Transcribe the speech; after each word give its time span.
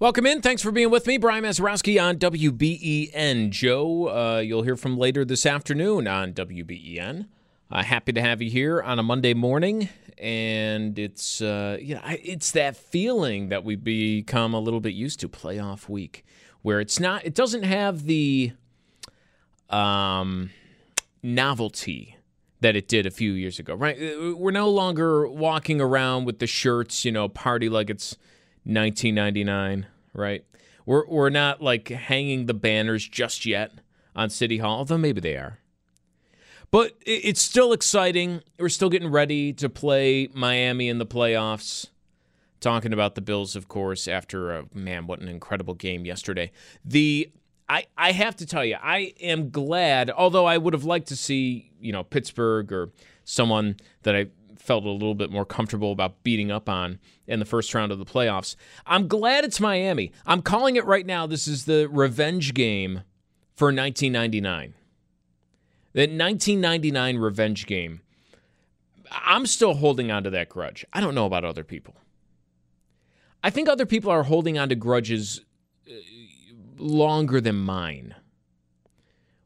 Welcome 0.00 0.26
in. 0.26 0.42
Thanks 0.42 0.62
for 0.62 0.70
being 0.70 0.90
with 0.90 1.08
me. 1.08 1.18
Brian 1.18 1.42
Mazurowski 1.42 2.00
on 2.00 2.18
WBEN. 2.18 3.50
Joe, 3.50 4.08
uh, 4.08 4.38
you'll 4.38 4.62
hear 4.62 4.76
from 4.76 4.96
later 4.96 5.24
this 5.24 5.44
afternoon 5.44 6.06
on 6.06 6.32
WBEN. 6.34 7.26
Uh, 7.68 7.82
happy 7.82 8.12
to 8.12 8.20
have 8.20 8.40
you 8.40 8.48
here 8.48 8.80
on 8.80 9.00
a 9.00 9.02
Monday 9.02 9.34
morning, 9.34 9.88
and 10.16 10.96
it's 11.00 11.42
uh, 11.42 11.78
you 11.80 11.96
know 11.96 12.00
it's 12.04 12.52
that 12.52 12.76
feeling 12.76 13.48
that 13.48 13.64
we've 13.64 13.82
become 13.82 14.54
a 14.54 14.60
little 14.60 14.78
bit 14.78 14.94
used 14.94 15.18
to 15.18 15.28
playoff 15.28 15.88
week, 15.88 16.24
where 16.62 16.78
it's 16.78 17.00
not 17.00 17.24
it 17.24 17.34
doesn't 17.34 17.64
have 17.64 18.04
the 18.04 18.52
um, 19.68 20.50
novelty 21.24 22.14
that 22.60 22.76
it 22.76 22.86
did 22.86 23.04
a 23.04 23.10
few 23.10 23.32
years 23.32 23.58
ago. 23.58 23.74
Right, 23.74 24.00
uh, 24.00 24.36
we're 24.36 24.52
no 24.52 24.70
longer 24.70 25.26
walking 25.26 25.80
around 25.80 26.24
with 26.24 26.38
the 26.38 26.46
shirts, 26.46 27.04
you 27.04 27.10
know, 27.10 27.28
party 27.28 27.68
like 27.68 27.90
it's 27.90 28.16
1999, 28.68 29.86
right? 30.12 30.44
We're, 30.84 31.06
we're 31.06 31.30
not 31.30 31.62
like 31.62 31.88
hanging 31.88 32.46
the 32.46 32.54
banners 32.54 33.08
just 33.08 33.46
yet 33.46 33.72
on 34.14 34.30
City 34.30 34.58
Hall, 34.58 34.78
although 34.78 34.98
maybe 34.98 35.20
they 35.20 35.36
are. 35.36 35.58
But 36.70 36.92
it's 37.06 37.40
still 37.40 37.72
exciting. 37.72 38.42
We're 38.58 38.68
still 38.68 38.90
getting 38.90 39.10
ready 39.10 39.52
to 39.54 39.68
play 39.68 40.28
Miami 40.34 40.88
in 40.88 40.98
the 40.98 41.06
playoffs. 41.06 41.88
Talking 42.60 42.92
about 42.92 43.14
the 43.14 43.20
Bills, 43.20 43.56
of 43.56 43.68
course, 43.68 44.08
after 44.08 44.52
a 44.52 44.64
man, 44.74 45.06
what 45.06 45.20
an 45.20 45.28
incredible 45.28 45.74
game 45.74 46.04
yesterday. 46.04 46.50
The 46.84 47.30
I, 47.68 47.86
I 47.96 48.12
have 48.12 48.36
to 48.36 48.46
tell 48.46 48.64
you, 48.64 48.76
I 48.82 49.12
am 49.20 49.50
glad, 49.50 50.10
although 50.10 50.46
I 50.46 50.58
would 50.58 50.72
have 50.72 50.84
liked 50.84 51.08
to 51.08 51.16
see, 51.16 51.70
you 51.80 51.92
know, 51.92 52.02
Pittsburgh 52.02 52.72
or 52.72 52.90
someone 53.24 53.76
that 54.02 54.16
I 54.16 54.26
felt 54.60 54.84
a 54.84 54.90
little 54.90 55.14
bit 55.14 55.30
more 55.30 55.44
comfortable 55.44 55.92
about 55.92 56.22
beating 56.22 56.50
up 56.50 56.68
on 56.68 56.98
in 57.26 57.38
the 57.38 57.44
first 57.44 57.72
round 57.74 57.92
of 57.92 57.98
the 57.98 58.04
playoffs. 58.04 58.56
I'm 58.86 59.08
glad 59.08 59.44
it's 59.44 59.60
Miami. 59.60 60.12
I'm 60.26 60.42
calling 60.42 60.76
it 60.76 60.84
right 60.84 61.06
now. 61.06 61.26
This 61.26 61.48
is 61.48 61.64
the 61.64 61.88
revenge 61.88 62.54
game 62.54 63.02
for 63.54 63.66
1999. 63.66 64.74
The 65.92 66.00
1999 66.02 67.18
revenge 67.18 67.66
game. 67.66 68.00
I'm 69.10 69.46
still 69.46 69.74
holding 69.74 70.10
on 70.10 70.24
to 70.24 70.30
that 70.30 70.48
grudge. 70.48 70.84
I 70.92 71.00
don't 71.00 71.14
know 71.14 71.26
about 71.26 71.44
other 71.44 71.64
people. 71.64 71.94
I 73.42 73.50
think 73.50 73.68
other 73.68 73.86
people 73.86 74.10
are 74.10 74.24
holding 74.24 74.58
on 74.58 74.68
to 74.68 74.74
grudges 74.74 75.40
uh, 75.88 75.94
longer 76.76 77.40
than 77.40 77.56
mine 77.56 78.14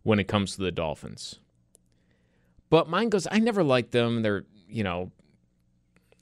when 0.03 0.19
it 0.19 0.29
comes 0.29 0.57
to 0.57 0.63
the 0.63 0.73
Dolphins. 0.73 1.39
But 2.71 2.89
mine 2.89 3.11
goes, 3.11 3.29
I 3.31 3.39
never 3.39 3.63
liked 3.63 3.93
them. 3.93 4.23
They're 4.23 4.47
you 4.73 4.85
know, 4.85 5.11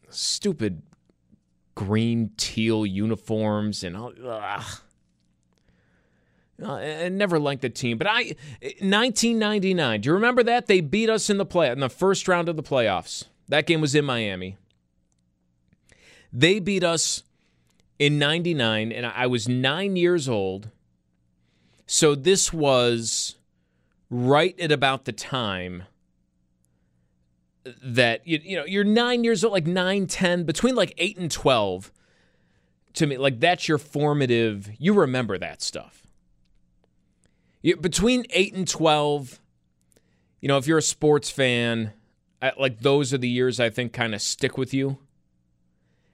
stupid 0.09 0.83
green 1.75 2.31
teal 2.37 2.85
uniforms 2.85 3.85
and. 3.85 3.97
Ugh. 3.97 4.65
Uh, 6.63 6.75
I 6.75 7.09
never 7.09 7.39
liked 7.39 7.63
the 7.63 7.71
team, 7.71 7.97
but 7.97 8.07
I 8.07 8.35
1999. 8.81 10.03
Do 10.03 10.09
you 10.09 10.13
remember 10.13 10.43
that 10.43 10.67
they 10.67 10.81
beat 10.83 11.09
us 11.09 11.31
in 11.31 11.39
the 11.39 11.47
play 11.47 11.71
in 11.71 11.81
the 11.81 11.89
first 11.89 12.29
round 12.29 12.49
of 12.49 12.57
the 12.57 12.63
playoffs? 12.63 13.25
That 13.49 13.67
game 13.67 13.81
was 13.81 13.95
in 13.95 14.05
Miami. 14.05 14.59
They 16.33 16.61
beat 16.61 16.85
us 16.85 17.23
in 17.99 18.19
99 18.19 18.93
and 18.93 19.07
I 19.07 19.27
was 19.27 19.49
9 19.49 19.97
years 19.97 20.29
old. 20.29 20.71
So 21.87 22.15
this 22.15 22.53
was 22.53 23.37
right 24.09 24.59
at 24.61 24.71
about 24.71 25.05
the 25.05 25.13
time 25.13 25.85
that 27.83 28.27
you, 28.27 28.41
you 28.43 28.57
know 28.57 28.65
you're 28.65 28.85
nine 28.85 29.25
years 29.25 29.45
old 29.45 29.53
like 29.53 29.67
nine 29.67 30.07
ten 30.07 30.45
between 30.45 30.75
like 30.75 30.95
eight 30.99 31.19
and 31.19 31.31
12 31.31 31.93
to 32.95 33.07
me 33.07 33.19
like 33.19 33.39
that's 33.39 33.69
your 33.69 33.79
formative 33.79 34.71
you 34.79 34.95
remember 34.95 35.37
that 35.39 35.61
stuff 35.61 36.07
you, 37.63 37.77
between 37.77 38.25
8 38.31 38.55
and 38.55 38.69
12 38.69 39.41
you 40.41 40.49
know 40.49 40.57
if 40.57 40.67
you're 40.67 40.79
a 40.79 40.83
sports 40.83 41.31
fan 41.31 41.93
I, 42.41 42.53
like 42.59 42.81
those 42.81 43.13
are 43.13 43.19
the 43.19 43.29
years 43.29 43.61
i 43.61 43.69
think 43.69 43.93
kind 43.93 44.15
of 44.15 44.23
stick 44.23 44.57
with 44.57 44.73
you 44.73 44.99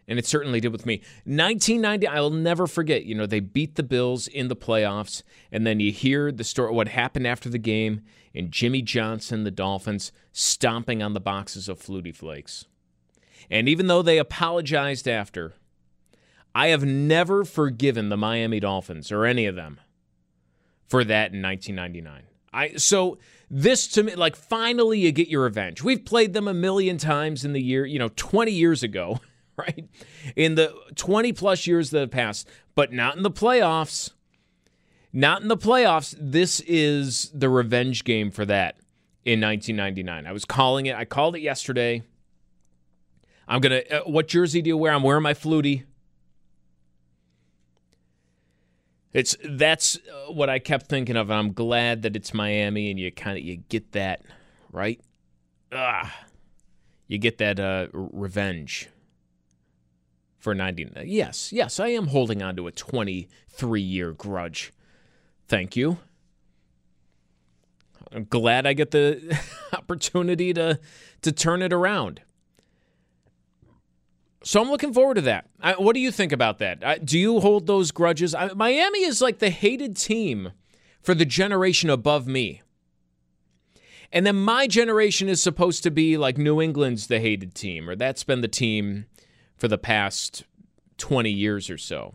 and 0.08 0.18
it 0.18 0.26
certainly 0.26 0.60
did 0.60 0.72
with 0.72 0.86
me. 0.86 0.98
1990, 1.24 2.06
I'll 2.06 2.30
never 2.30 2.66
forget. 2.66 3.04
You 3.04 3.14
know, 3.14 3.26
they 3.26 3.40
beat 3.40 3.74
the 3.74 3.82
Bills 3.82 4.28
in 4.28 4.48
the 4.48 4.56
playoffs, 4.56 5.22
and 5.50 5.66
then 5.66 5.80
you 5.80 5.90
hear 5.90 6.30
the 6.30 6.44
story, 6.44 6.72
what 6.72 6.88
happened 6.88 7.26
after 7.26 7.48
the 7.48 7.58
game, 7.58 8.02
and 8.36 8.52
Jimmy 8.52 8.82
Johnson, 8.82 9.44
the 9.44 9.50
Dolphins, 9.50 10.12
stomping 10.32 11.02
on 11.02 11.14
the 11.14 11.20
boxes 11.20 11.68
of 11.68 11.80
Flutie 11.80 12.14
Flakes. 12.14 12.66
And 13.50 13.68
even 13.68 13.86
though 13.86 14.02
they 14.02 14.18
apologized 14.18 15.08
after, 15.08 15.54
I 16.54 16.68
have 16.68 16.84
never 16.84 17.44
forgiven 17.44 18.08
the 18.08 18.16
Miami 18.16 18.60
Dolphins 18.60 19.10
or 19.10 19.24
any 19.24 19.46
of 19.46 19.56
them 19.56 19.80
for 20.88 21.02
that 21.04 21.32
in 21.32 21.42
1999. 21.42 22.22
I 22.52 22.76
so 22.76 23.18
this 23.50 23.88
to 23.88 24.02
me 24.02 24.14
like 24.14 24.36
finally 24.36 25.00
you 25.00 25.12
get 25.12 25.28
your 25.28 25.42
revenge. 25.42 25.82
We've 25.82 26.04
played 26.04 26.32
them 26.32 26.48
a 26.48 26.54
million 26.54 26.98
times 26.98 27.44
in 27.44 27.52
the 27.52 27.60
year, 27.60 27.84
you 27.84 27.98
know, 27.98 28.10
20 28.16 28.52
years 28.52 28.82
ago. 28.82 29.20
right? 29.56 29.88
In 30.34 30.54
the 30.54 30.74
20 30.96 31.32
plus 31.32 31.66
years 31.66 31.90
that 31.90 32.00
have 32.00 32.10
passed, 32.10 32.48
but 32.74 32.92
not 32.92 33.16
in 33.16 33.22
the 33.22 33.30
playoffs. 33.30 34.12
Not 35.16 35.40
in 35.40 35.48
the 35.48 35.56
playoffs. 35.56 36.14
This 36.20 36.60
is 36.60 37.30
the 37.32 37.48
revenge 37.48 38.04
game 38.04 38.30
for 38.30 38.44
that 38.44 38.76
in 39.24 39.40
1999. 39.40 40.26
I 40.26 40.32
was 40.32 40.44
calling 40.44 40.84
it. 40.84 40.94
I 40.94 41.06
called 41.06 41.34
it 41.34 41.40
yesterday. 41.40 42.02
I'm 43.48 43.62
going 43.62 43.80
to, 43.80 44.02
uh, 44.02 44.04
what 44.04 44.28
jersey 44.28 44.60
do 44.60 44.68
you 44.68 44.76
wear? 44.76 44.92
I'm 44.92 45.02
wearing 45.02 45.22
my 45.22 45.32
flutie. 45.32 45.84
It's 49.14 49.34
that's 49.42 49.96
uh, 49.96 50.32
what 50.34 50.50
I 50.50 50.58
kept 50.58 50.86
thinking 50.90 51.16
of. 51.16 51.30
I'm 51.30 51.54
glad 51.54 52.02
that 52.02 52.14
it's 52.14 52.34
Miami 52.34 52.90
and 52.90 53.00
you 53.00 53.10
kind 53.10 53.38
of 53.38 53.42
you 53.42 53.56
get 53.56 53.92
that, 53.92 54.20
right? 54.70 55.00
Ah. 55.72 56.14
You 57.08 57.16
get 57.16 57.38
that 57.38 57.58
uh, 57.58 57.86
revenge 57.94 58.90
for 60.36 60.54
90. 60.54 60.90
Yes, 61.06 61.54
yes, 61.54 61.80
I 61.80 61.88
am 61.88 62.08
holding 62.08 62.42
on 62.42 62.54
to 62.56 62.66
a 62.66 62.70
23 62.70 63.80
year 63.80 64.12
grudge. 64.12 64.74
Thank 65.48 65.76
you. 65.76 65.98
I'm 68.12 68.24
glad 68.24 68.66
I 68.66 68.72
get 68.72 68.90
the 68.90 69.38
opportunity 69.72 70.52
to 70.54 70.80
to 71.22 71.32
turn 71.32 71.62
it 71.62 71.72
around. 71.72 72.20
So 74.42 74.60
I'm 74.60 74.70
looking 74.70 74.94
forward 74.94 75.14
to 75.14 75.22
that. 75.22 75.48
I, 75.60 75.72
what 75.72 75.94
do 75.94 76.00
you 76.00 76.12
think 76.12 76.30
about 76.30 76.58
that? 76.58 76.84
I, 76.84 76.98
do 76.98 77.18
you 77.18 77.40
hold 77.40 77.66
those 77.66 77.90
grudges? 77.90 78.32
I, 78.32 78.52
Miami 78.54 79.02
is 79.02 79.20
like 79.20 79.40
the 79.40 79.50
hated 79.50 79.96
team 79.96 80.52
for 81.02 81.14
the 81.14 81.24
generation 81.24 81.90
above 81.90 82.28
me. 82.28 82.62
And 84.12 84.24
then 84.24 84.36
my 84.36 84.68
generation 84.68 85.28
is 85.28 85.42
supposed 85.42 85.82
to 85.82 85.90
be 85.90 86.16
like 86.16 86.38
New 86.38 86.62
England's 86.62 87.08
the 87.08 87.18
hated 87.18 87.54
team, 87.56 87.90
or 87.90 87.96
that's 87.96 88.22
been 88.22 88.40
the 88.40 88.46
team 88.46 89.06
for 89.56 89.66
the 89.66 89.78
past 89.78 90.44
20 90.98 91.28
years 91.28 91.68
or 91.68 91.76
so. 91.76 92.14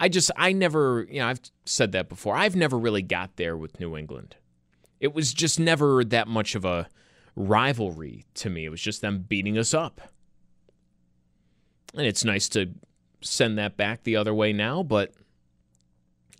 I 0.00 0.08
just, 0.08 0.30
I 0.34 0.52
never, 0.52 1.06
you 1.10 1.20
know, 1.20 1.28
I've 1.28 1.40
said 1.66 1.92
that 1.92 2.08
before. 2.08 2.34
I've 2.34 2.56
never 2.56 2.78
really 2.78 3.02
got 3.02 3.36
there 3.36 3.54
with 3.54 3.78
New 3.78 3.96
England. 3.98 4.34
It 4.98 5.14
was 5.14 5.34
just 5.34 5.60
never 5.60 6.02
that 6.04 6.26
much 6.26 6.54
of 6.54 6.64
a 6.64 6.88
rivalry 7.36 8.24
to 8.34 8.48
me. 8.48 8.64
It 8.64 8.70
was 8.70 8.80
just 8.80 9.02
them 9.02 9.26
beating 9.28 9.58
us 9.58 9.74
up. 9.74 10.00
And 11.94 12.06
it's 12.06 12.24
nice 12.24 12.48
to 12.50 12.70
send 13.20 13.58
that 13.58 13.76
back 13.76 14.02
the 14.02 14.16
other 14.16 14.32
way 14.32 14.54
now, 14.54 14.82
but 14.82 15.12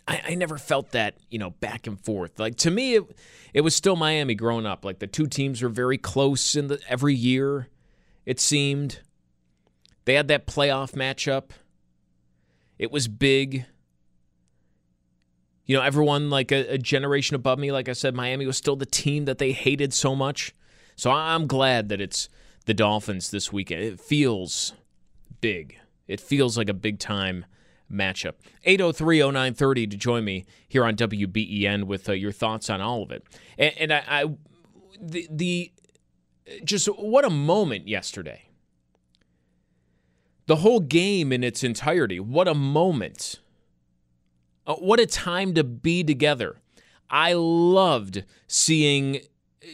I, 0.07 0.21
I 0.29 0.35
never 0.35 0.57
felt 0.57 0.91
that, 0.91 1.17
you 1.29 1.37
know, 1.37 1.51
back 1.51 1.85
and 1.85 1.99
forth. 1.99 2.39
Like 2.39 2.55
to 2.57 2.71
me, 2.71 2.95
it, 2.95 3.03
it 3.53 3.61
was 3.61 3.75
still 3.75 3.95
Miami 3.95 4.33
growing 4.33 4.65
up. 4.65 4.83
Like 4.83 4.97
the 4.97 5.07
two 5.07 5.27
teams 5.27 5.61
were 5.61 5.69
very 5.69 5.99
close 5.99 6.55
in 6.55 6.67
the 6.67 6.79
every 6.89 7.13
year, 7.13 7.67
it 8.25 8.39
seemed. 8.39 9.01
They 10.05 10.15
had 10.15 10.29
that 10.29 10.47
playoff 10.47 10.93
matchup. 10.93 11.51
It 12.81 12.91
was 12.91 13.07
big. 13.07 13.65
You 15.67 15.77
know, 15.77 15.83
everyone 15.83 16.31
like 16.31 16.51
a, 16.51 16.73
a, 16.73 16.77
generation 16.79 17.35
above 17.35 17.59
me, 17.59 17.71
like 17.71 17.87
I 17.87 17.93
said, 17.93 18.15
Miami 18.15 18.47
was 18.47 18.57
still 18.57 18.75
the 18.75 18.87
team 18.87 19.25
that 19.25 19.37
they 19.37 19.51
hated 19.51 19.93
so 19.93 20.15
much. 20.15 20.55
So 20.95 21.11
I'm 21.11 21.45
glad 21.45 21.89
that 21.89 22.01
it's 22.01 22.27
the 22.65 22.73
Dolphins 22.73 23.29
this 23.29 23.53
weekend. 23.53 23.83
It 23.83 23.99
feels 23.99 24.73
big. 25.41 25.77
It 26.07 26.19
feels 26.19 26.57
like 26.57 26.69
a 26.69 26.73
big 26.73 26.97
time 26.97 27.45
matchup. 27.89 28.33
8030930 28.65 29.91
to 29.91 29.97
join 29.97 30.25
me 30.25 30.45
here 30.67 30.83
on 30.83 30.95
WBEN 30.95 31.83
with 31.83 32.09
uh, 32.09 32.13
your 32.13 32.31
thoughts 32.31 32.67
on 32.67 32.81
all 32.81 33.03
of 33.03 33.11
it. 33.11 33.23
And, 33.59 33.77
and 33.77 33.93
I, 33.93 34.03
I 34.07 34.25
the, 34.99 35.27
the 35.29 35.71
just 36.63 36.87
what 36.87 37.25
a 37.25 37.29
moment 37.29 37.87
yesterday. 37.87 38.47
The 40.51 40.57
whole 40.57 40.81
game 40.81 41.31
in 41.31 41.45
its 41.45 41.63
entirety. 41.63 42.19
What 42.19 42.49
a 42.49 42.53
moment. 42.53 43.39
Uh, 44.67 44.73
what 44.73 44.99
a 44.99 45.05
time 45.05 45.53
to 45.53 45.63
be 45.63 46.03
together. 46.03 46.57
I 47.09 47.31
loved 47.31 48.25
seeing 48.47 49.21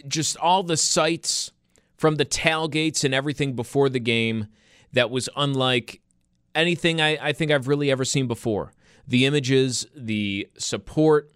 just 0.07 0.37
all 0.37 0.61
the 0.61 0.77
sights 0.77 1.51
from 1.97 2.17
the 2.17 2.25
tailgates 2.25 3.03
and 3.03 3.11
everything 3.11 3.55
before 3.55 3.89
the 3.89 3.99
game 3.99 4.49
that 4.93 5.09
was 5.09 5.29
unlike 5.35 5.99
anything 6.53 7.01
I, 7.01 7.29
I 7.29 7.33
think 7.33 7.49
I've 7.49 7.67
really 7.67 7.89
ever 7.89 8.05
seen 8.05 8.27
before. 8.27 8.71
The 9.07 9.25
images, 9.25 9.87
the 9.95 10.47
support, 10.59 11.31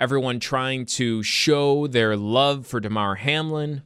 everyone 0.00 0.40
trying 0.40 0.84
to 0.86 1.22
show 1.22 1.86
their 1.86 2.16
love 2.16 2.66
for 2.66 2.80
Damar 2.80 3.14
Hamlin. 3.14 3.82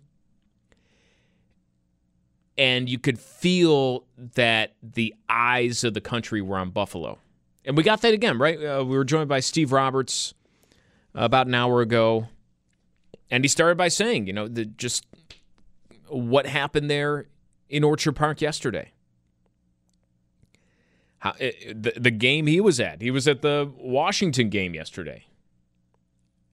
And 2.56 2.88
you 2.88 2.98
could 2.98 3.18
feel 3.18 4.04
that 4.34 4.74
the 4.82 5.14
eyes 5.28 5.82
of 5.82 5.94
the 5.94 6.00
country 6.00 6.40
were 6.40 6.56
on 6.56 6.70
Buffalo. 6.70 7.18
And 7.64 7.76
we 7.76 7.82
got 7.82 8.02
that 8.02 8.14
again, 8.14 8.38
right? 8.38 8.62
Uh, 8.62 8.84
we 8.84 8.96
were 8.96 9.04
joined 9.04 9.28
by 9.28 9.40
Steve 9.40 9.72
Roberts 9.72 10.34
about 11.14 11.46
an 11.46 11.54
hour 11.54 11.80
ago. 11.80 12.28
And 13.30 13.42
he 13.42 13.48
started 13.48 13.76
by 13.76 13.88
saying, 13.88 14.26
you 14.26 14.32
know, 14.32 14.46
the, 14.46 14.66
just 14.66 15.06
what 16.08 16.46
happened 16.46 16.90
there 16.90 17.26
in 17.68 17.82
Orchard 17.82 18.12
Park 18.12 18.40
yesterday. 18.40 18.92
How, 21.18 21.34
it, 21.38 21.56
eh, 21.64 21.72
the, 21.74 22.00
the 22.00 22.10
game 22.10 22.46
he 22.46 22.60
was 22.60 22.78
at, 22.78 23.00
he 23.00 23.10
was 23.10 23.26
at 23.26 23.42
the 23.42 23.72
Washington 23.78 24.50
game 24.50 24.74
yesterday. 24.74 25.24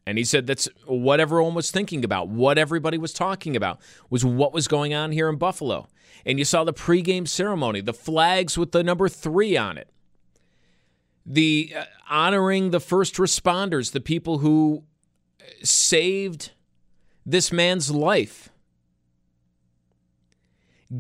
And 0.05 0.17
he 0.17 0.23
said 0.23 0.47
that's 0.47 0.67
what 0.85 1.19
everyone 1.19 1.53
was 1.53 1.71
thinking 1.71 2.03
about, 2.03 2.27
what 2.27 2.57
everybody 2.57 2.97
was 2.97 3.13
talking 3.13 3.55
about 3.55 3.79
was 4.09 4.25
what 4.25 4.53
was 4.53 4.67
going 4.67 4.93
on 4.93 5.11
here 5.11 5.29
in 5.29 5.37
Buffalo. 5.37 5.87
And 6.25 6.39
you 6.39 6.45
saw 6.45 6.63
the 6.63 6.73
pregame 6.73 7.27
ceremony, 7.27 7.81
the 7.81 7.93
flags 7.93 8.57
with 8.57 8.71
the 8.71 8.83
number 8.83 9.07
three 9.07 9.55
on 9.55 9.77
it, 9.77 9.89
the 11.25 11.73
uh, 11.77 11.83
honoring 12.09 12.71
the 12.71 12.79
first 12.79 13.15
responders, 13.15 13.91
the 13.91 14.01
people 14.01 14.39
who 14.39 14.83
saved 15.63 16.51
this 17.25 17.51
man's 17.51 17.91
life, 17.91 18.49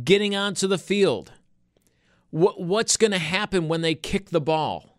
getting 0.03 0.35
onto 0.35 0.67
the 0.67 0.77
field 0.77 1.31
what, 2.31 2.61
what's 2.61 2.97
going 2.97 3.11
to 3.11 3.19
happen 3.19 3.67
when 3.67 3.81
they 3.81 3.93
kick 3.93 4.29
the 4.29 4.41
ball? 4.41 4.97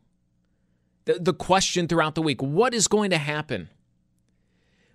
The, 1.06 1.14
the 1.14 1.34
question 1.34 1.88
throughout 1.88 2.14
the 2.14 2.22
week 2.22 2.40
what 2.40 2.72
is 2.72 2.86
going 2.86 3.10
to 3.10 3.18
happen 3.18 3.68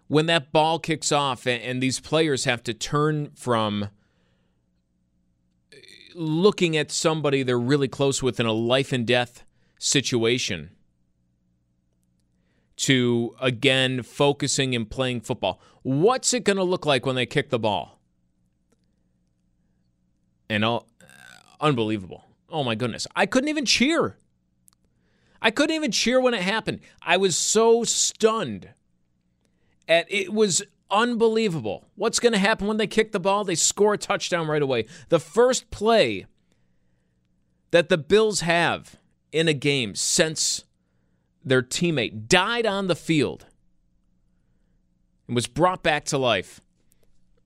when 0.08 0.26
that 0.28 0.52
ball 0.52 0.80
kicks 0.80 1.12
off 1.12 1.46
and, 1.46 1.62
and 1.62 1.84
these 1.84 2.00
players 2.00 2.46
have 2.46 2.64
to 2.64 2.74
turn 2.74 3.32
from 3.36 3.90
looking 6.16 6.76
at 6.76 6.92
somebody 6.92 7.44
they're 7.44 7.60
really 7.60 7.88
close 7.88 8.24
with 8.24 8.40
in 8.40 8.46
a 8.46 8.52
life 8.52 8.92
and 8.92 9.06
death 9.06 9.44
situation 9.78 10.72
to 12.76 13.36
again 13.42 14.04
focusing 14.04 14.76
and 14.76 14.90
playing 14.90 15.22
football. 15.22 15.60
What's 15.84 16.34
it 16.34 16.44
going 16.44 16.58
to 16.58 16.64
look 16.64 16.86
like 16.86 17.06
when 17.06 17.16
they 17.16 17.26
kick 17.26 17.50
the 17.50 17.60
ball? 17.60 18.00
And 20.50 20.64
all, 20.64 20.88
unbelievable. 21.60 22.24
Oh 22.50 22.64
my 22.64 22.76
goodness. 22.76 23.06
I 23.16 23.26
couldn't 23.26 23.50
even 23.50 23.66
cheer. 23.66 24.18
I 25.42 25.52
couldn't 25.52 25.76
even 25.76 25.92
cheer 25.92 26.20
when 26.20 26.34
it 26.34 26.42
happened. 26.42 26.80
I 27.02 27.18
was 27.18 27.36
so 27.36 27.84
stunned. 27.84 28.70
It 29.88 30.34
was 30.34 30.64
unbelievable. 30.92 31.86
What's 31.96 32.20
going 32.20 32.34
to 32.34 32.40
happen 32.40 32.68
when 32.68 32.78
they 32.78 32.88
kick 32.88 33.12
the 33.12 33.20
ball? 33.20 33.44
They 33.44 33.56
score 33.56 33.94
a 33.94 33.98
touchdown 33.98 34.48
right 34.48 34.62
away. 34.62 34.86
The 35.10 35.20
first 35.20 35.70
play 35.72 36.26
that 37.72 37.90
the 37.90 37.98
Bills 37.98 38.42
have 38.42 38.98
in 39.32 39.48
a 39.48 39.54
game 39.54 39.96
since 39.96 40.64
their 41.44 41.62
teammate 41.62 42.28
died 42.28 42.66
on 42.66 42.88
the 42.88 42.96
field 42.96 43.46
and 45.28 45.36
was 45.36 45.48
brought 45.48 45.84
back 45.84 46.06
to 46.06 46.18
life. 46.18 46.62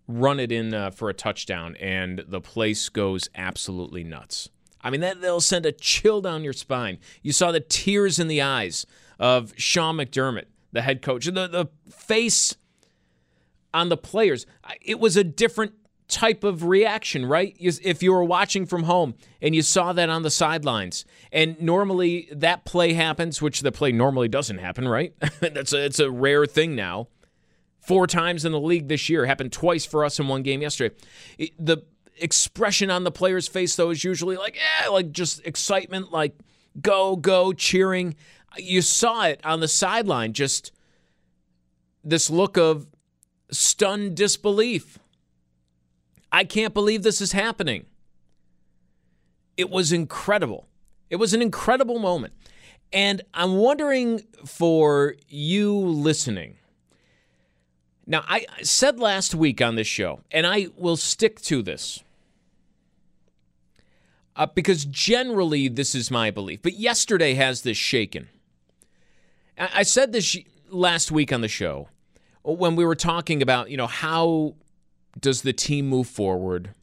Run 0.08 0.40
it 0.40 0.52
in 0.52 0.74
uh, 0.74 0.92
for 0.92 1.10
a 1.10 1.14
touchdown, 1.14 1.76
and 1.80 2.24
the 2.28 2.42
place 2.42 2.90
goes 2.90 3.30
absolutely 3.36 4.04
nuts. 4.04 4.50
I 4.82 4.90
mean, 4.90 5.02
that 5.02 5.22
they'll 5.22 5.42
send 5.42 5.66
a 5.66 5.72
chill 5.72 6.22
down 6.22 6.44
your 6.44 6.54
spine. 6.54 6.98
You 7.22 7.32
saw 7.32 7.52
the 7.52 7.60
tears 7.60 8.20
in 8.20 8.28
the 8.28 8.42
eyes 8.42 8.86
of 9.20 9.54
Sean 9.56 9.98
McDermott, 9.98 10.46
the 10.72 10.82
head 10.82 11.02
coach, 11.02 11.26
the 11.26 11.32
the 11.32 11.68
face 11.90 12.56
on 13.74 13.90
the 13.90 13.98
players. 13.98 14.46
It 14.82 15.00
was 15.00 15.18
a 15.18 15.24
different 15.24 15.74
type 16.08 16.44
of 16.44 16.66
reaction, 16.66 17.26
right? 17.26 17.56
If 17.58 18.04
you 18.04 18.12
were 18.12 18.24
watching 18.24 18.66
from 18.66 18.84
home 18.84 19.16
and 19.42 19.56
you 19.56 19.62
saw 19.62 19.94
that 19.94 20.10
on 20.10 20.24
the 20.24 20.30
sidelines, 20.30 21.06
and 21.32 21.60
normally 21.62 22.28
that 22.32 22.66
play 22.66 22.94
happens, 22.94 23.42
which 23.42 23.62
the 23.62 23.72
play 23.72 23.92
normally 23.92 24.28
doesn't 24.28 24.58
happen, 24.58 24.88
right? 24.88 25.14
That's 25.40 25.74
a, 25.74 25.86
it's 25.86 26.00
a 26.00 26.12
rare 26.12 26.46
thing 26.46 26.76
now. 26.76 27.08
Four 27.80 28.06
times 28.06 28.46
in 28.46 28.52
the 28.52 28.60
league 28.60 28.90
this 28.90 29.10
year, 29.10 29.26
happened 29.26 29.52
twice 29.52 29.86
for 29.86 30.06
us 30.06 30.20
in 30.20 30.28
one 30.28 30.44
game 30.44 30.62
yesterday. 30.62 30.94
the 31.58 31.78
expression 32.18 32.92
on 32.92 33.04
the 33.04 33.12
player's 33.12 33.48
face, 33.48 33.76
though, 33.76 33.90
is 33.90 34.04
usually 34.04 34.38
like, 34.38 34.58
eh, 34.84 34.90
like 34.90 35.12
just 35.12 35.46
excitement, 35.48 36.12
like 36.12 36.36
go, 36.80 37.16
go, 37.16 37.54
cheering. 37.54 38.16
You 38.58 38.82
saw 38.82 39.24
it 39.26 39.40
on 39.44 39.60
the 39.60 39.68
sideline, 39.68 40.34
just 40.34 40.72
this 42.04 42.30
look 42.30 42.58
of 42.58 42.88
stunned 43.52 44.16
disbelief. 44.16 45.00
I 46.32 46.44
can't 46.44 46.74
believe 46.74 47.04
this 47.04 47.22
is 47.22 47.32
happening. 47.32 47.86
It 49.58 49.70
was 49.70 49.92
incredible. 49.92 50.68
It 51.10 51.18
was 51.18 51.34
an 51.34 51.42
incredible 51.42 52.00
moment. 52.00 52.34
And 52.94 53.22
I'm 53.34 53.58
wondering 53.58 54.22
for 54.46 55.16
you 55.28 55.78
listening. 55.78 56.58
Now, 58.08 58.24
I 58.28 58.46
said 58.64 59.00
last 59.00 59.36
week 59.36 59.62
on 59.62 59.76
this 59.76 59.88
show, 59.88 60.22
and 60.32 60.46
I 60.46 60.68
will 60.76 60.98
stick 60.98 61.42
to 61.44 61.62
this 61.62 62.04
uh, 64.36 64.48
because 64.48 64.86
generally 64.86 65.68
this 65.68 65.96
is 65.96 66.10
my 66.12 66.32
belief. 66.32 66.62
But 66.62 66.74
yesterday 66.74 67.36
has 67.36 67.62
this 67.62 67.78
shaken. 67.78 68.28
I 69.58 69.84
said 69.84 70.12
this 70.12 70.38
last 70.70 71.12
week 71.12 71.32
on 71.32 71.42
the 71.42 71.48
show 71.48 71.90
when 72.44 72.76
we 72.76 72.86
were 72.86 72.96
talking 72.96 73.42
about, 73.42 73.70
you 73.70 73.78
know, 73.78 73.88
how 73.88 74.56
does 75.20 75.42
the 75.42 75.54
team 75.54 75.88
move 75.88 76.08
forward? 76.08 76.74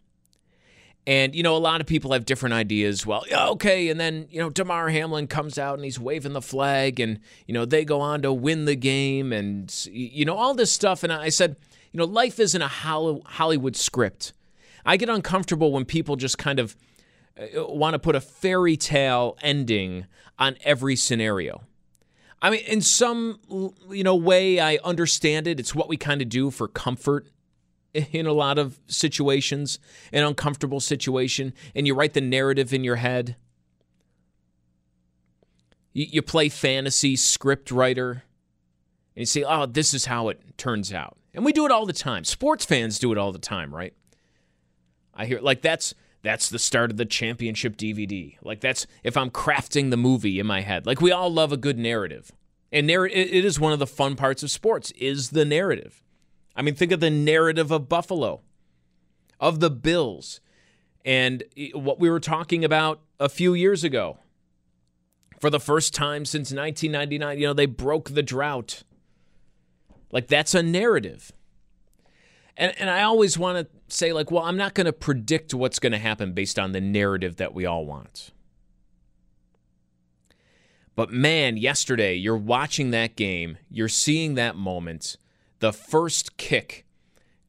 And, 1.06 1.34
you 1.34 1.42
know, 1.42 1.56
a 1.56 1.58
lot 1.58 1.80
of 1.80 1.86
people 1.86 2.12
have 2.12 2.26
different 2.26 2.52
ideas. 2.54 3.06
Well, 3.06 3.24
okay. 3.32 3.88
And 3.88 3.98
then, 3.98 4.26
you 4.30 4.40
know, 4.40 4.50
Damar 4.50 4.90
Hamlin 4.90 5.26
comes 5.26 5.58
out 5.58 5.76
and 5.76 5.84
he's 5.84 5.98
waving 5.98 6.34
the 6.34 6.42
flag 6.42 7.00
and, 7.00 7.18
you 7.46 7.54
know, 7.54 7.64
they 7.64 7.86
go 7.86 8.02
on 8.02 8.20
to 8.22 8.32
win 8.32 8.66
the 8.66 8.76
game 8.76 9.32
and, 9.32 9.74
you 9.90 10.26
know, 10.26 10.36
all 10.36 10.54
this 10.54 10.70
stuff. 10.70 11.02
And 11.02 11.10
I 11.10 11.30
said, 11.30 11.56
you 11.92 11.98
know, 11.98 12.04
life 12.04 12.38
isn't 12.38 12.60
a 12.60 12.68
Hollywood 12.68 13.74
script. 13.74 14.34
I 14.84 14.98
get 14.98 15.08
uncomfortable 15.08 15.72
when 15.72 15.86
people 15.86 16.16
just 16.16 16.36
kind 16.36 16.58
of 16.58 16.76
uh, 17.40 17.66
want 17.66 17.94
to 17.94 17.98
put 17.98 18.14
a 18.14 18.20
fairy 18.20 18.76
tale 18.76 19.38
ending 19.40 20.04
on 20.38 20.56
every 20.62 20.94
scenario. 20.94 21.62
I 22.40 22.50
mean, 22.50 22.60
in 22.66 22.80
some 22.80 23.40
you 23.90 24.04
know 24.04 24.14
way, 24.14 24.60
I 24.60 24.78
understand 24.84 25.46
it. 25.46 25.58
It's 25.58 25.74
what 25.74 25.88
we 25.88 25.96
kind 25.96 26.22
of 26.22 26.28
do 26.28 26.50
for 26.50 26.68
comfort 26.68 27.28
in 27.94 28.26
a 28.26 28.32
lot 28.32 28.58
of 28.58 28.78
situations, 28.86 29.78
an 30.12 30.24
uncomfortable 30.24 30.80
situation, 30.80 31.52
and 31.74 31.86
you 31.86 31.94
write 31.94 32.14
the 32.14 32.20
narrative 32.20 32.72
in 32.72 32.84
your 32.84 32.96
head. 32.96 33.36
You, 35.92 36.06
you 36.08 36.22
play 36.22 36.48
fantasy 36.48 37.16
script 37.16 37.70
writer, 37.70 38.22
and 39.16 39.22
you 39.22 39.26
say, 39.26 39.42
"Oh, 39.42 39.66
this 39.66 39.92
is 39.92 40.04
how 40.04 40.28
it 40.28 40.56
turns 40.56 40.92
out." 40.92 41.16
And 41.34 41.44
we 41.44 41.52
do 41.52 41.66
it 41.66 41.72
all 41.72 41.86
the 41.86 41.92
time. 41.92 42.24
Sports 42.24 42.64
fans 42.64 42.98
do 42.98 43.10
it 43.12 43.18
all 43.18 43.32
the 43.32 43.38
time, 43.38 43.74
right? 43.74 43.94
I 45.14 45.26
hear 45.26 45.40
like 45.40 45.62
that's 45.62 45.94
that's 46.22 46.48
the 46.48 46.58
start 46.58 46.90
of 46.90 46.96
the 46.96 47.04
championship 47.04 47.76
DVD. 47.76 48.36
Like 48.42 48.60
that's 48.60 48.86
if 49.02 49.16
I'm 49.16 49.30
crafting 49.30 49.90
the 49.90 49.96
movie 49.96 50.38
in 50.40 50.46
my 50.46 50.62
head. 50.62 50.86
Like 50.86 51.00
we 51.00 51.12
all 51.12 51.32
love 51.32 51.52
a 51.52 51.56
good 51.56 51.78
narrative. 51.78 52.32
And 52.70 52.90
it 52.90 53.44
is 53.44 53.58
one 53.58 53.72
of 53.72 53.78
the 53.78 53.86
fun 53.86 54.14
parts 54.14 54.42
of 54.42 54.50
sports 54.50 54.90
is 54.92 55.30
the 55.30 55.44
narrative. 55.44 56.02
I 56.54 56.62
mean, 56.62 56.74
think 56.74 56.92
of 56.92 57.00
the 57.00 57.10
narrative 57.10 57.70
of 57.70 57.88
Buffalo, 57.88 58.42
of 59.40 59.60
the 59.60 59.70
Bills, 59.70 60.40
and 61.04 61.44
what 61.72 61.98
we 61.98 62.10
were 62.10 62.20
talking 62.20 62.64
about 62.64 63.00
a 63.18 63.28
few 63.28 63.54
years 63.54 63.84
ago. 63.84 64.18
For 65.40 65.50
the 65.50 65.60
first 65.60 65.94
time 65.94 66.24
since 66.24 66.52
1999, 66.52 67.38
you 67.38 67.46
know, 67.46 67.52
they 67.54 67.66
broke 67.66 68.10
the 68.10 68.24
drought. 68.24 68.82
Like 70.10 70.26
that's 70.26 70.54
a 70.54 70.62
narrative. 70.62 71.32
And 72.56 72.74
and 72.78 72.90
I 72.90 73.02
always 73.02 73.38
want 73.38 73.58
to 73.58 73.77
say 73.88 74.12
like, 74.12 74.30
well, 74.30 74.44
I'm 74.44 74.56
not 74.56 74.74
going 74.74 74.86
to 74.86 74.92
predict 74.92 75.54
what's 75.54 75.78
going 75.78 75.92
to 75.92 75.98
happen 75.98 76.32
based 76.32 76.58
on 76.58 76.72
the 76.72 76.80
narrative 76.80 77.36
that 77.36 77.54
we 77.54 77.66
all 77.66 77.84
want. 77.86 78.30
But 80.94 81.12
man, 81.12 81.56
yesterday 81.56 82.14
you're 82.14 82.36
watching 82.36 82.90
that 82.90 83.14
game, 83.14 83.58
you're 83.70 83.88
seeing 83.88 84.34
that 84.34 84.56
moment. 84.56 85.16
The 85.60 85.72
first 85.72 86.36
kick 86.36 86.86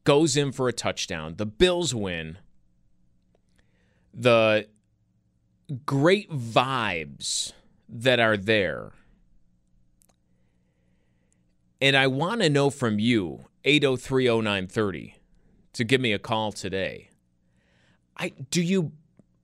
goes 0.04 0.36
in 0.36 0.52
for 0.52 0.68
a 0.68 0.72
touchdown. 0.72 1.34
The 1.36 1.46
Bills 1.46 1.94
win. 1.94 2.38
The 4.14 4.68
great 5.84 6.30
vibes 6.30 7.52
that 7.88 8.20
are 8.20 8.36
there. 8.36 8.92
And 11.80 11.96
I 11.96 12.06
want 12.06 12.42
to 12.42 12.50
know 12.50 12.70
from 12.70 12.98
you, 12.98 13.46
8030930, 13.64 15.14
to 15.72 15.84
give 15.84 16.00
me 16.00 16.12
a 16.12 16.18
call 16.18 16.52
today. 16.52 17.10
I 18.16 18.30
do 18.50 18.62
you 18.62 18.92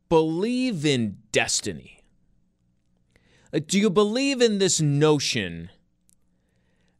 believe 0.08 0.84
in 0.84 1.18
destiny? 1.32 1.96
do 3.60 3.78
you 3.78 3.90
believe 3.90 4.42
in 4.42 4.58
this 4.58 4.80
notion 4.80 5.70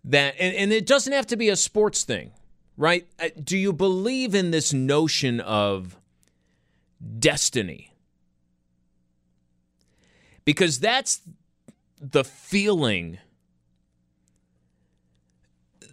that, 0.04 0.34
and, 0.38 0.54
and 0.54 0.72
it 0.72 0.86
doesn't 0.86 1.12
have 1.12 1.26
to 1.26 1.36
be 1.36 1.48
a 1.48 1.56
sports 1.56 2.04
thing, 2.04 2.30
right? 2.76 3.06
Uh, 3.18 3.28
do 3.42 3.56
you 3.58 3.72
believe 3.72 4.34
in 4.34 4.50
this 4.50 4.72
notion 4.72 5.40
of 5.40 5.96
destiny? 7.18 7.92
Because 10.44 10.78
that's 10.78 11.20
the 12.00 12.22
feeling 12.24 13.18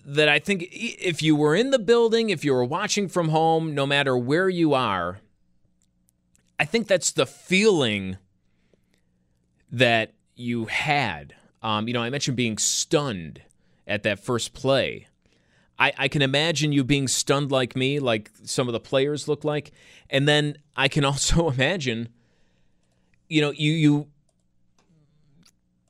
that 0.06 0.28
I 0.28 0.40
think 0.40 0.68
if 0.72 1.24
you 1.24 1.36
were 1.36 1.56
in 1.56 1.72
the 1.72 1.80
building, 1.80 2.30
if 2.30 2.44
you 2.44 2.54
were 2.54 2.66
watching 2.66 3.08
from 3.08 3.30
home, 3.30 3.74
no 3.74 3.86
matter 3.86 4.18
where 4.18 4.50
you 4.50 4.74
are, 4.74 5.20
I 6.60 6.66
think 6.66 6.88
that's 6.88 7.12
the 7.12 7.26
feeling 7.26 8.18
that 9.72 10.14
you 10.36 10.66
had. 10.66 11.36
Um, 11.62 11.88
you 11.88 11.94
know, 11.94 12.02
I 12.02 12.10
mentioned 12.10 12.38
being 12.38 12.58
stunned 12.58 13.42
at 13.88 14.04
that 14.04 14.20
first 14.20 14.54
play. 14.54 15.08
I, 15.80 15.94
I 15.98 16.08
can 16.08 16.22
imagine 16.22 16.72
you 16.72 16.84
being 16.84 17.08
stunned 17.08 17.52
like 17.52 17.76
me, 17.76 18.00
like 18.00 18.32
some 18.44 18.68
of 18.68 18.74
the 18.74 18.80
players 18.80 19.28
look 19.28 19.44
like. 19.44 19.72
And 20.10 20.28
then 20.28 20.58
I 20.76 20.88
can 20.88 21.06
also 21.06 21.50
imagine, 21.50 22.10
you 23.30 23.42
know, 23.42 23.52
you 23.52 23.72
you 23.72 24.08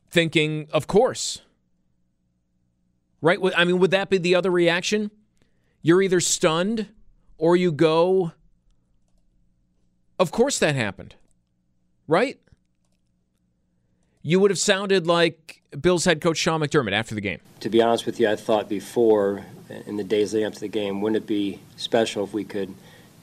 thinking, 0.10 0.68
of 0.72 0.88
course. 0.88 1.42
Right? 3.24 3.40
I 3.58 3.64
mean, 3.64 3.80
would 3.80 3.92
that 3.92 4.12
be 4.12 4.20
the 4.20 4.36
other 4.36 4.52
reaction? 4.52 5.10
You're 5.82 6.04
either 6.04 6.20
stunned 6.20 6.90
or 7.40 7.56
you 7.56 7.72
go, 7.72 8.34
of 10.20 10.32
course 10.32 10.60
that 10.60 10.76
happened. 10.76 11.16
Right? 12.08 12.38
you 14.24 14.40
would 14.40 14.50
have 14.50 14.58
sounded 14.58 15.06
like 15.06 15.62
Bills 15.80 16.06
head 16.06 16.22
coach 16.22 16.38
Sean 16.38 16.62
McDermott 16.62 16.94
after 16.94 17.14
the 17.14 17.22
game. 17.22 17.40
To 17.60 17.70
be 17.70 17.82
honest 17.82 18.06
with 18.06 18.20
you, 18.20 18.30
I 18.30 18.38
thought 18.38 18.70
before, 18.70 19.46
in 19.86 19.98
the 19.98 20.04
days 20.04 20.34
leading 20.34 20.48
up 20.48 20.54
to 20.54 20.62
the 20.62 20.70
game, 20.70 21.02
wouldn't 21.02 21.24
it 21.24 21.28
be 21.28 21.60
special 21.76 22.24
if 22.24 22.34
we 22.34 22.46
could 22.46 22.74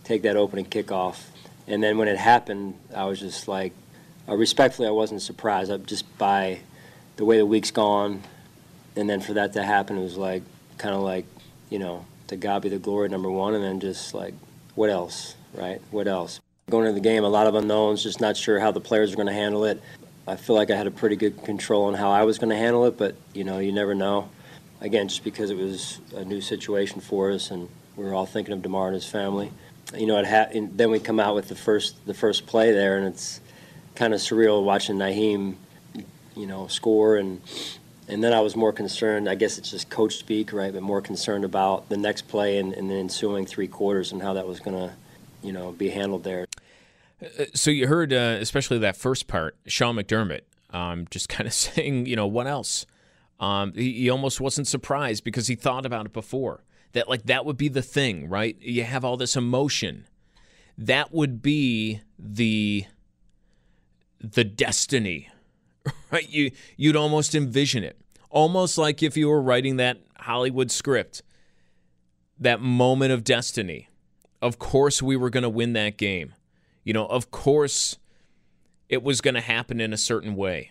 take 0.04 0.22
that 0.22 0.36
opening 0.36 0.66
kickoff? 0.66 1.22
And 1.66 1.82
then 1.82 1.96
when 1.96 2.06
it 2.06 2.18
happened, 2.18 2.74
I 2.94 3.06
was 3.06 3.18
just 3.18 3.48
like, 3.48 3.72
uh, 4.28 4.36
respectfully, 4.36 4.86
I 4.88 4.90
wasn't 4.90 5.22
surprised. 5.22 5.72
I, 5.72 5.78
just 5.78 6.18
by 6.18 6.60
the 7.16 7.24
way 7.24 7.38
the 7.38 7.46
week's 7.46 7.70
gone, 7.70 8.22
and 8.96 9.08
then 9.08 9.20
for 9.20 9.34
that 9.34 9.52
to 9.54 9.62
happen, 9.62 9.96
it 9.96 10.02
was 10.02 10.16
like, 10.16 10.42
kind 10.78 10.94
of 10.94 11.02
like, 11.02 11.26
you 11.68 11.78
know, 11.78 12.06
to 12.28 12.36
God 12.36 12.62
be 12.62 12.68
the 12.68 12.78
glory, 12.78 13.08
number 13.08 13.30
one, 13.30 13.54
and 13.54 13.62
then 13.62 13.80
just 13.80 14.14
like, 14.14 14.34
what 14.74 14.90
else, 14.90 15.34
right? 15.54 15.80
What 15.90 16.08
else? 16.08 16.40
Going 16.70 16.86
into 16.86 17.00
the 17.00 17.06
game, 17.06 17.24
a 17.24 17.28
lot 17.28 17.46
of 17.46 17.54
unknowns, 17.54 18.02
just 18.02 18.20
not 18.20 18.36
sure 18.36 18.60
how 18.60 18.70
the 18.70 18.80
players 18.80 19.12
are 19.12 19.16
going 19.16 19.26
to 19.26 19.32
handle 19.32 19.64
it. 19.64 19.82
I 20.26 20.36
feel 20.36 20.54
like 20.54 20.70
I 20.70 20.76
had 20.76 20.86
a 20.86 20.92
pretty 20.92 21.16
good 21.16 21.42
control 21.44 21.84
on 21.84 21.94
how 21.94 22.10
I 22.10 22.22
was 22.22 22.38
going 22.38 22.50
to 22.50 22.56
handle 22.56 22.84
it, 22.86 22.96
but 22.96 23.16
you 23.34 23.44
know, 23.44 23.58
you 23.58 23.72
never 23.72 23.94
know. 23.94 24.28
Again, 24.80 25.08
just 25.08 25.24
because 25.24 25.50
it 25.50 25.56
was 25.56 25.98
a 26.14 26.24
new 26.24 26.40
situation 26.40 27.00
for 27.00 27.30
us, 27.32 27.50
and 27.50 27.68
we 27.96 28.04
were 28.04 28.14
all 28.14 28.26
thinking 28.26 28.54
of 28.54 28.62
Damar 28.62 28.86
and 28.86 28.94
his 28.94 29.06
family. 29.06 29.50
You 29.94 30.06
know, 30.06 30.18
it 30.18 30.26
ha- 30.26 30.48
then 30.54 30.90
we 30.90 31.00
come 31.00 31.18
out 31.18 31.34
with 31.34 31.48
the 31.48 31.56
first 31.56 32.06
the 32.06 32.14
first 32.14 32.46
play 32.46 32.72
there, 32.72 32.96
and 32.96 33.06
it's 33.08 33.40
kind 33.96 34.14
of 34.14 34.20
surreal 34.20 34.62
watching 34.62 34.96
Nyheim, 34.96 35.56
you 36.36 36.46
know, 36.46 36.68
score 36.68 37.16
and. 37.16 37.40
And 38.10 38.22
then 38.24 38.32
I 38.32 38.40
was 38.40 38.56
more 38.56 38.72
concerned. 38.72 39.28
I 39.28 39.36
guess 39.36 39.56
it's 39.56 39.70
just 39.70 39.88
coach 39.88 40.16
speak, 40.16 40.52
right? 40.52 40.72
But 40.72 40.82
more 40.82 41.00
concerned 41.00 41.44
about 41.44 41.88
the 41.88 41.96
next 41.96 42.22
play 42.28 42.58
and, 42.58 42.72
and 42.72 42.90
the 42.90 42.96
ensuing 42.96 43.46
three 43.46 43.68
quarters 43.68 44.12
and 44.12 44.20
how 44.20 44.34
that 44.34 44.46
was 44.46 44.58
going 44.58 44.76
to, 44.76 44.94
you 45.42 45.52
know, 45.52 45.72
be 45.72 45.90
handled 45.90 46.24
there. 46.24 46.46
So 47.54 47.70
you 47.70 47.86
heard, 47.86 48.12
uh, 48.12 48.38
especially 48.40 48.78
that 48.78 48.96
first 48.96 49.26
part, 49.26 49.56
Sean 49.66 49.96
McDermott, 49.96 50.40
um, 50.70 51.06
just 51.10 51.28
kind 51.30 51.46
of 51.46 51.52
saying, 51.52 52.06
you 52.06 52.16
know, 52.16 52.26
what 52.26 52.46
else? 52.46 52.86
Um, 53.38 53.72
he, 53.74 53.92
he, 53.92 54.10
almost 54.10 54.40
wasn't 54.40 54.66
surprised 54.66 55.24
because 55.24 55.46
he 55.46 55.54
thought 55.54 55.86
about 55.86 56.06
it 56.06 56.12
before. 56.12 56.62
That 56.92 57.08
like 57.08 57.22
that 57.24 57.46
would 57.46 57.56
be 57.56 57.68
the 57.68 57.82
thing, 57.82 58.28
right? 58.28 58.56
You 58.60 58.82
have 58.84 59.04
all 59.04 59.16
this 59.16 59.36
emotion. 59.36 60.06
That 60.76 61.12
would 61.12 61.40
be 61.40 62.00
the 62.18 62.84
the 64.20 64.44
destiny, 64.44 65.28
right? 66.10 66.28
You 66.28 66.50
you'd 66.76 66.96
almost 66.96 67.34
envision 67.34 67.84
it, 67.84 67.96
almost 68.30 68.78
like 68.78 69.02
if 69.02 69.16
you 69.16 69.28
were 69.28 69.42
writing 69.42 69.76
that 69.76 69.98
Hollywood 70.20 70.70
script. 70.70 71.22
That 72.38 72.60
moment 72.60 73.12
of 73.12 73.24
destiny. 73.24 73.88
Of 74.40 74.58
course, 74.58 75.02
we 75.02 75.16
were 75.16 75.28
going 75.28 75.42
to 75.42 75.50
win 75.50 75.74
that 75.74 75.98
game. 75.98 76.34
You 76.84 76.94
know, 76.94 77.06
of 77.06 77.30
course, 77.30 77.98
it 78.88 79.02
was 79.02 79.20
going 79.20 79.34
to 79.34 79.40
happen 79.40 79.80
in 79.80 79.92
a 79.92 79.98
certain 79.98 80.34
way. 80.34 80.70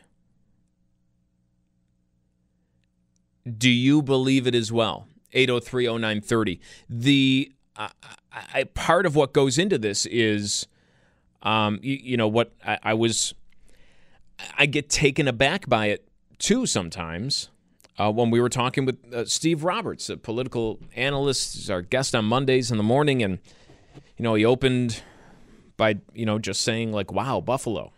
Do 3.58 3.70
you 3.70 4.02
believe 4.02 4.48
it 4.48 4.56
as 4.56 4.72
well? 4.72 5.08
8030930. 5.34 6.60
The 6.90 7.52
uh, 7.76 7.90
I, 8.32 8.64
part 8.74 9.06
of 9.06 9.16
what 9.16 9.34
goes 9.34 9.58
into 9.58 9.78
this 9.78 10.06
is, 10.08 10.68
um, 11.44 11.80
you, 11.82 11.98
you 12.02 12.18
know, 12.18 12.28
what 12.28 12.52
I, 12.66 12.80
I, 12.84 12.94
was, 12.96 13.34
I 14.58 14.66
get 14.66 14.90
taken 14.90 15.28
aback 15.28 15.70
by 15.70 15.88
it 15.88 16.09
too 16.40 16.66
sometimes. 16.66 17.50
Uh, 17.98 18.10
when 18.10 18.32
we 18.32 18.40
were 18.40 18.50
talking 18.50 18.86
with 18.86 18.98
uh, 19.14 19.26
Steve 19.26 19.66
Roberts, 19.66 20.10
a 20.10 20.16
political 20.16 20.80
analyst, 20.96 21.70
our 21.70 21.82
guest 21.82 22.16
on 22.16 22.24
Mondays 22.24 22.72
in 22.72 22.78
the 22.78 22.84
morning, 22.84 23.22
and 23.22 23.40
you 24.18 24.24
know, 24.24 24.36
he 24.36 24.46
opened 24.46 25.04
by 25.76 25.98
you 26.14 26.26
know 26.26 26.40
just 26.40 26.62
saying 26.62 26.94
like, 26.94 27.12
"Wow, 27.12 27.42
Buffalo," 27.42 27.92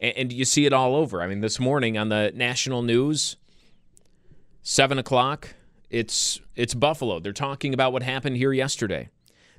and, 0.00 0.16
and 0.16 0.32
you 0.32 0.44
see 0.44 0.66
it 0.66 0.72
all 0.72 0.94
over. 0.94 1.20
I 1.20 1.26
mean, 1.26 1.40
this 1.40 1.58
morning 1.58 1.98
on 1.98 2.10
the 2.10 2.30
national 2.34 2.82
news, 2.82 3.36
seven 4.62 4.98
o'clock, 4.98 5.54
it's 5.90 6.40
it's 6.54 6.74
Buffalo. 6.74 7.18
They're 7.18 7.32
talking 7.32 7.74
about 7.74 7.92
what 7.92 8.04
happened 8.04 8.36
here 8.36 8.52
yesterday. 8.52 9.08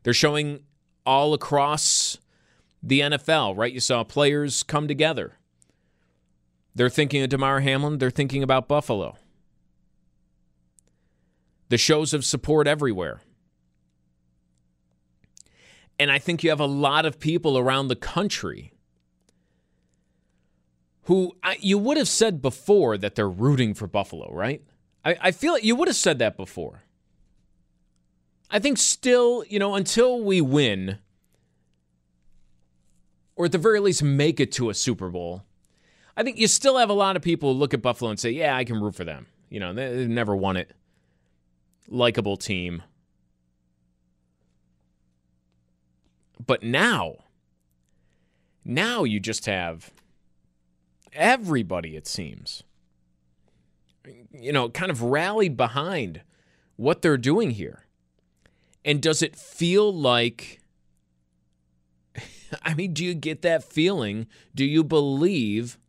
They're 0.04 0.14
showing 0.14 0.62
all 1.06 1.34
across 1.34 2.18
the 2.82 3.02
NFL, 3.02 3.58
right? 3.58 3.74
You 3.74 3.80
saw 3.80 4.04
players 4.04 4.64
come 4.64 4.88
together. 4.88 5.38
They're 6.76 6.90
thinking 6.90 7.24
of 7.24 7.30
Damar 7.30 7.62
Hamlin. 7.62 7.98
They're 7.98 8.12
thinking 8.12 8.44
about 8.44 8.68
Buffalo. 8.68 9.18
The 11.70 11.78
shows 11.78 12.14
of 12.14 12.26
support 12.26 12.68
everywhere. 12.68 13.22
And 15.98 16.12
I 16.12 16.20
think 16.20 16.44
you 16.44 16.50
have 16.50 16.60
a 16.60 16.66
lot 16.66 17.06
of 17.06 17.20
people 17.20 17.58
around 17.58 17.88
the 17.88 17.96
country 17.96 18.74
who 21.04 21.34
I, 21.42 21.58
you 21.62 21.78
would 21.78 21.98
have 21.98 22.08
said 22.08 22.42
before 22.42 22.98
that 22.98 23.16
they're 23.16 23.30
rooting 23.30 23.74
for 23.74 23.88
Buffalo, 23.88 24.30
right? 24.34 24.62
I, 25.06 25.16
I 25.22 25.32
feel 25.32 25.54
like 25.54 25.64
you 25.64 25.76
would 25.76 25.88
have 25.88 25.96
said 25.96 26.20
that 26.20 26.36
before. 26.36 26.84
I 28.50 28.60
think 28.60 28.78
still, 28.78 29.44
you 29.48 29.60
know, 29.60 29.76
until 29.76 30.22
we 30.22 30.42
win, 30.42 30.98
or 33.36 33.46
at 33.46 33.52
the 33.52 33.58
very 33.58 33.80
least 33.80 34.04
make 34.04 34.40
it 34.40 34.52
to 34.54 34.70
a 34.70 34.74
Super 34.74 35.10
Bowl, 35.10 35.45
I 36.18 36.24
think 36.24 36.38
you 36.38 36.48
still 36.48 36.78
have 36.78 36.90
a 36.90 36.94
lot 36.94 37.16
of 37.16 37.22
people 37.22 37.54
who 37.54 37.60
look 37.60 37.74
at 37.74 37.82
Buffalo 37.82 38.10
and 38.10 38.20
say, 38.20 38.30
yeah, 38.30 38.56
I 38.56 38.64
can 38.64 38.82
root 38.82 38.96
for 38.96 39.04
them. 39.04 39.28
You 39.50 39.60
know, 39.60 39.74
they've 39.74 40.08
never 40.08 40.36
won 40.36 40.58
it. 40.58 40.72
Likable 41.88 42.38
team. 42.38 42.84
But 46.46 46.64
now, 46.64 47.16
now 48.64 49.04
you 49.04 49.20
just 49.20 49.46
have 49.46 49.92
everybody, 51.14 51.96
it 51.96 52.08
seems, 52.08 52.64
you 54.32 54.52
know, 54.52 54.70
kind 54.70 54.92
of 54.92 55.02
rallied 55.02 55.58
behind 55.58 56.22
what 56.76 57.02
they're 57.02 57.18
doing 57.18 57.52
here? 57.52 57.86
And 58.84 59.02
does 59.02 59.22
it 59.22 59.36
feel 59.36 59.92
like, 59.94 60.62
I 62.64 62.74
mean, 62.74 62.94
do 62.94 63.04
you 63.04 63.16
get 63.16 63.42
that 63.42 63.64
feeling? 63.64 64.28
Do 64.54 64.66
you 64.66 64.84
believe 64.84 65.80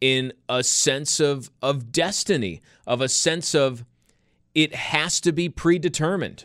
in 0.00 0.32
a 0.48 0.62
sense 0.62 1.20
of, 1.20 1.50
of 1.62 1.92
destiny, 1.92 2.62
of 2.86 3.00
a 3.00 3.08
sense 3.08 3.54
of 3.54 3.84
it 4.54 4.74
has 4.74 5.20
to 5.20 5.32
be 5.32 5.48
predetermined? 5.48 6.44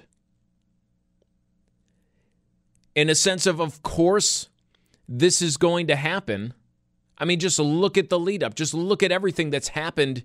In 2.96 3.10
a 3.10 3.16
sense 3.16 3.46
of, 3.46 3.60
of 3.60 3.82
course, 3.84 4.50
this 5.08 5.42
is 5.42 5.58
going 5.58 5.88
to 5.88 5.96
happen. 5.96 6.54
I 7.18 7.26
mean, 7.26 7.40
just 7.40 7.60
look 7.60 7.98
at 7.98 8.10
the 8.10 8.20
lead 8.20 8.44
up, 8.44 8.56
just 8.56 8.74
look 8.74 9.02
at 9.04 9.12
everything 9.12 9.50
that's 9.50 9.70
happened 9.70 10.24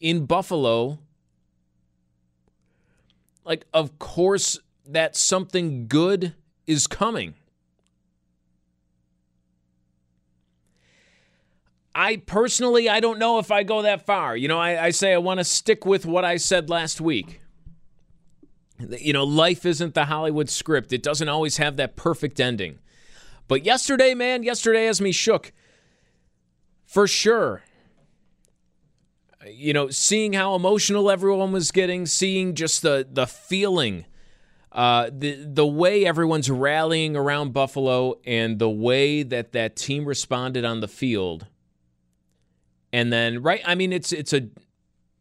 in 0.00 0.26
Buffalo 0.26 0.98
like 3.44 3.66
of 3.72 3.98
course 3.98 4.58
that 4.86 5.16
something 5.16 5.88
good 5.88 6.34
is 6.66 6.86
coming. 6.86 7.34
I 11.94 12.16
personally, 12.18 12.88
I 12.88 13.00
don't 13.00 13.18
know 13.18 13.38
if 13.38 13.50
I 13.50 13.62
go 13.62 13.82
that 13.82 14.06
far. 14.06 14.36
You 14.36 14.48
know, 14.48 14.58
I, 14.58 14.86
I 14.86 14.90
say 14.90 15.12
I 15.12 15.18
want 15.18 15.38
to 15.38 15.44
stick 15.44 15.84
with 15.84 16.06
what 16.06 16.24
I 16.24 16.36
said 16.36 16.70
last 16.70 17.00
week. 17.00 17.40
You 18.78 19.12
know, 19.12 19.24
life 19.24 19.66
isn't 19.66 19.94
the 19.94 20.06
Hollywood 20.06 20.48
script, 20.48 20.92
it 20.92 21.02
doesn't 21.02 21.28
always 21.28 21.58
have 21.58 21.76
that 21.76 21.96
perfect 21.96 22.40
ending. 22.40 22.78
But 23.48 23.64
yesterday, 23.64 24.14
man, 24.14 24.42
yesterday 24.42 24.86
has 24.86 25.00
me 25.00 25.12
shook. 25.12 25.52
For 26.86 27.06
sure 27.06 27.62
you 29.48 29.72
know, 29.72 29.88
seeing 29.90 30.32
how 30.32 30.54
emotional 30.54 31.10
everyone 31.10 31.52
was 31.52 31.70
getting, 31.70 32.06
seeing 32.06 32.54
just 32.54 32.82
the 32.82 33.06
the 33.10 33.26
feeling, 33.26 34.04
uh, 34.72 35.10
the 35.12 35.44
the 35.44 35.66
way 35.66 36.04
everyone's 36.04 36.50
rallying 36.50 37.16
around 37.16 37.52
Buffalo, 37.52 38.18
and 38.24 38.58
the 38.58 38.70
way 38.70 39.22
that 39.22 39.52
that 39.52 39.76
team 39.76 40.04
responded 40.04 40.64
on 40.64 40.80
the 40.80 40.88
field, 40.88 41.46
and 42.92 43.12
then 43.12 43.42
right, 43.42 43.62
I 43.64 43.74
mean, 43.74 43.92
it's 43.92 44.12
it's 44.12 44.32
a 44.32 44.48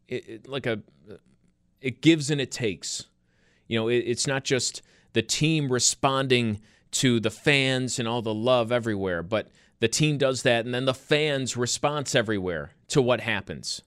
it, 0.07 0.29
it, 0.29 0.47
like 0.47 0.65
a 0.65 0.81
it 1.81 2.01
gives 2.01 2.29
and 2.29 2.41
it 2.41 2.51
takes. 2.51 3.05
You 3.67 3.79
know, 3.79 3.88
it, 3.88 3.97
it's 3.97 4.27
not 4.27 4.43
just 4.43 4.81
the 5.13 5.21
team 5.21 5.71
responding 5.71 6.61
to 6.91 7.19
the 7.19 7.29
fans 7.29 7.99
and 7.99 8.07
all 8.07 8.21
the 8.21 8.33
love 8.33 8.71
everywhere, 8.71 9.21
but 9.21 9.49
the 9.79 9.88
team 9.88 10.17
does 10.17 10.43
that, 10.43 10.65
and 10.65 10.73
then 10.73 10.85
the 10.85 10.93
fans' 10.93 11.55
response 11.55 12.15
everywhere 12.15 12.71
to 12.89 13.01
what 13.01 13.21
happens. 13.21 13.81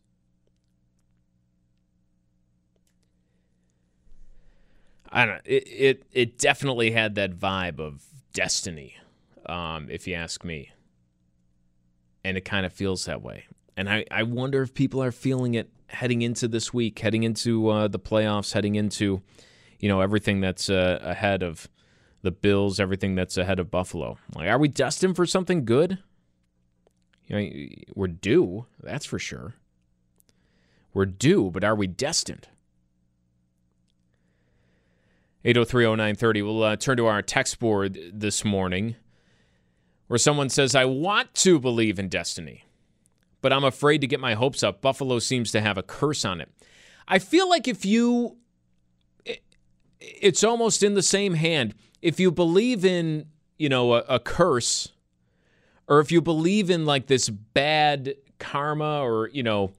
I 5.10 5.26
don't 5.26 5.34
know. 5.34 5.40
It, 5.44 5.64
it, 5.68 6.02
it 6.12 6.38
definitely 6.38 6.92
had 6.92 7.16
that 7.16 7.38
vibe 7.38 7.78
of 7.78 8.02
destiny, 8.32 8.96
um, 9.44 9.88
if 9.90 10.06
you 10.06 10.14
ask 10.14 10.42
me. 10.42 10.70
And 12.24 12.38
it 12.38 12.46
kind 12.46 12.64
of 12.64 12.72
feels 12.72 13.04
that 13.04 13.20
way. 13.20 13.44
And 13.76 13.88
I, 13.88 14.04
I 14.10 14.22
wonder 14.22 14.62
if 14.62 14.74
people 14.74 15.02
are 15.02 15.12
feeling 15.12 15.54
it 15.54 15.70
heading 15.88 16.22
into 16.22 16.48
this 16.48 16.72
week, 16.72 16.98
heading 16.98 17.22
into 17.22 17.68
uh, 17.68 17.88
the 17.88 17.98
playoffs, 17.98 18.52
heading 18.52 18.74
into, 18.74 19.22
you 19.78 19.88
know, 19.88 20.00
everything 20.00 20.40
that's 20.40 20.70
uh, 20.70 20.98
ahead 21.02 21.42
of 21.42 21.68
the 22.22 22.30
Bills, 22.30 22.80
everything 22.80 23.14
that's 23.14 23.36
ahead 23.36 23.58
of 23.58 23.70
Buffalo. 23.70 24.18
Like, 24.34 24.48
are 24.48 24.58
we 24.58 24.68
destined 24.68 25.16
for 25.16 25.26
something 25.26 25.64
good? 25.64 25.98
You 27.26 27.36
know, 27.36 27.68
we're 27.94 28.08
due, 28.08 28.66
that's 28.82 29.06
for 29.06 29.18
sure. 29.18 29.54
We're 30.94 31.06
due, 31.06 31.50
but 31.50 31.64
are 31.64 31.74
we 31.74 31.86
destined? 31.86 32.48
8030930. 35.44 36.44
We'll 36.44 36.62
uh, 36.62 36.76
turn 36.76 36.96
to 36.98 37.06
our 37.06 37.22
text 37.22 37.58
board 37.58 37.98
this 38.12 38.44
morning 38.44 38.96
where 40.06 40.18
someone 40.18 40.48
says, 40.48 40.74
I 40.74 40.84
want 40.84 41.34
to 41.36 41.58
believe 41.58 41.98
in 41.98 42.08
destiny, 42.08 42.64
but 43.42 43.52
I'm 43.52 43.64
afraid 43.64 44.00
to 44.00 44.06
get 44.06 44.20
my 44.20 44.34
hopes 44.34 44.62
up. 44.62 44.80
Buffalo 44.80 45.18
seems 45.18 45.52
to 45.52 45.60
have 45.60 45.76
a 45.76 45.82
curse 45.82 46.24
on 46.24 46.40
it. 46.40 46.48
I 47.06 47.18
feel 47.18 47.48
like 47.48 47.68
if 47.68 47.84
you, 47.84 48.38
it's 50.00 50.42
almost 50.42 50.82
in 50.82 50.94
the 50.94 51.02
same 51.02 51.34
hand. 51.34 51.74
If 52.00 52.18
you 52.18 52.30
believe 52.30 52.84
in, 52.84 53.26
you 53.58 53.68
know, 53.68 53.94
a, 53.94 53.98
a 54.08 54.18
curse, 54.18 54.88
or 55.86 56.00
if 56.00 56.10
you 56.10 56.22
believe 56.22 56.70
in 56.70 56.86
like 56.86 57.08
this 57.08 57.28
bad 57.28 58.14
karma 58.38 59.02
or, 59.02 59.28
you 59.28 59.42
know, 59.42 59.72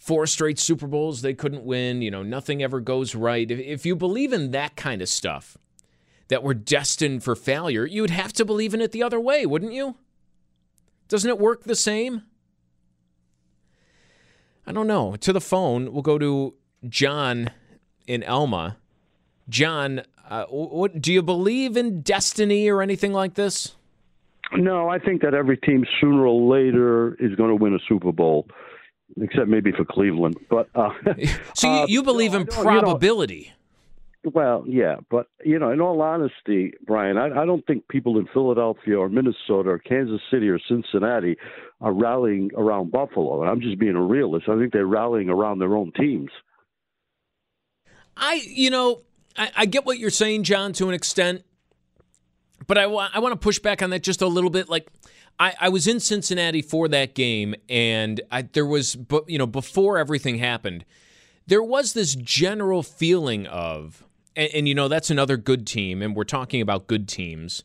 four 0.00 0.26
straight 0.26 0.58
Super 0.58 0.86
Bowls 0.86 1.20
they 1.20 1.34
couldn't 1.34 1.64
win. 1.64 2.00
You 2.02 2.10
know, 2.10 2.22
nothing 2.22 2.62
ever 2.62 2.80
goes 2.80 3.14
right. 3.14 3.48
If, 3.50 3.58
if 3.58 3.86
you 3.86 3.94
believe 3.94 4.32
in 4.32 4.50
that 4.52 4.74
kind 4.74 5.02
of 5.02 5.08
stuff, 5.08 5.58
that 6.28 6.42
we're 6.42 6.54
destined 6.54 7.22
for 7.22 7.36
failure, 7.36 7.84
you 7.84 8.00
would 8.00 8.10
have 8.10 8.32
to 8.34 8.44
believe 8.44 8.72
in 8.72 8.80
it 8.80 8.92
the 8.92 9.02
other 9.02 9.20
way, 9.20 9.44
wouldn't 9.44 9.72
you? 9.72 9.96
Doesn't 11.08 11.28
it 11.28 11.38
work 11.38 11.64
the 11.64 11.74
same? 11.74 12.22
I 14.70 14.72
don't 14.72 14.86
know. 14.86 15.16
To 15.16 15.32
the 15.32 15.40
phone, 15.40 15.92
we'll 15.92 16.02
go 16.02 16.16
to 16.16 16.54
John 16.88 17.50
in 18.06 18.22
Elma. 18.22 18.76
John, 19.48 20.02
uh, 20.28 20.44
what 20.44 21.02
do 21.02 21.12
you 21.12 21.22
believe 21.22 21.76
in 21.76 22.02
destiny 22.02 22.68
or 22.68 22.80
anything 22.80 23.12
like 23.12 23.34
this? 23.34 23.74
No, 24.52 24.88
I 24.88 25.00
think 25.00 25.22
that 25.22 25.34
every 25.34 25.56
team 25.56 25.84
sooner 26.00 26.24
or 26.24 26.56
later 26.56 27.16
is 27.18 27.34
going 27.34 27.48
to 27.50 27.56
win 27.56 27.74
a 27.74 27.80
Super 27.88 28.12
Bowl 28.12 28.46
except 29.20 29.48
maybe 29.48 29.72
for 29.72 29.84
Cleveland. 29.84 30.36
But 30.48 30.68
uh, 30.76 30.90
so 31.56 31.80
you, 31.80 31.86
you 31.96 32.02
believe 32.04 32.34
in 32.34 32.46
probability? 32.46 33.34
You 33.34 33.46
know, 33.46 33.54
well, 34.24 34.64
yeah, 34.66 34.96
but 35.10 35.28
you 35.44 35.58
know, 35.58 35.70
in 35.70 35.80
all 35.80 36.00
honesty, 36.02 36.74
Brian, 36.86 37.16
I, 37.16 37.42
I 37.42 37.46
don't 37.46 37.66
think 37.66 37.88
people 37.88 38.18
in 38.18 38.26
Philadelphia 38.32 38.98
or 38.98 39.08
Minnesota 39.08 39.70
or 39.70 39.78
Kansas 39.78 40.20
City 40.30 40.48
or 40.48 40.58
Cincinnati 40.68 41.36
are 41.80 41.92
rallying 41.92 42.50
around 42.56 42.92
Buffalo. 42.92 43.40
And 43.40 43.50
I'm 43.50 43.60
just 43.60 43.78
being 43.78 43.96
a 43.96 44.02
realist. 44.02 44.48
I 44.48 44.58
think 44.58 44.72
they're 44.72 44.86
rallying 44.86 45.30
around 45.30 45.58
their 45.58 45.74
own 45.74 45.92
teams. 45.92 46.30
I, 48.16 48.42
you 48.46 48.70
know, 48.70 49.00
I, 49.36 49.50
I 49.56 49.66
get 49.66 49.86
what 49.86 49.98
you're 49.98 50.10
saying, 50.10 50.44
John, 50.44 50.74
to 50.74 50.88
an 50.88 50.94
extent, 50.94 51.42
but 52.66 52.76
I, 52.76 52.82
I 52.82 53.18
want 53.20 53.32
to 53.32 53.38
push 53.38 53.58
back 53.58 53.82
on 53.82 53.90
that 53.90 54.02
just 54.02 54.20
a 54.20 54.26
little 54.26 54.50
bit. 54.50 54.68
Like, 54.68 54.88
I, 55.38 55.54
I 55.58 55.68
was 55.70 55.86
in 55.86 56.00
Cincinnati 56.00 56.60
for 56.60 56.86
that 56.88 57.14
game, 57.14 57.54
and 57.70 58.20
I, 58.30 58.42
there 58.42 58.66
was, 58.66 58.94
but 58.94 59.30
you 59.30 59.38
know, 59.38 59.46
before 59.46 59.96
everything 59.96 60.36
happened, 60.36 60.84
there 61.46 61.62
was 61.62 61.94
this 61.94 62.14
general 62.14 62.82
feeling 62.82 63.46
of, 63.46 64.04
and, 64.40 64.54
and 64.54 64.68
you 64.68 64.74
know, 64.74 64.88
that's 64.88 65.10
another 65.10 65.36
good 65.36 65.66
team, 65.66 66.00
and 66.00 66.16
we're 66.16 66.24
talking 66.24 66.62
about 66.62 66.86
good 66.86 67.06
teams. 67.06 67.62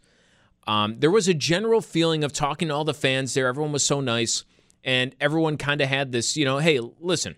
Um, 0.68 1.00
there 1.00 1.12
was 1.12 1.28
a 1.28 1.34
general 1.34 1.80
feeling 1.80 2.24
of 2.24 2.34
talking 2.34 2.68
to 2.68 2.74
all 2.74 2.84
the 2.84 2.94
fans 2.94 3.34
there. 3.34 3.48
Everyone 3.48 3.72
was 3.72 3.86
so 3.86 4.02
nice, 4.02 4.44
and 4.84 5.16
everyone 5.22 5.58
kind 5.58 5.80
of 5.80 5.88
had 5.88 6.12
this, 6.12 6.36
you 6.36 6.44
know, 6.44 6.58
hey, 6.58 6.80
listen, 7.00 7.36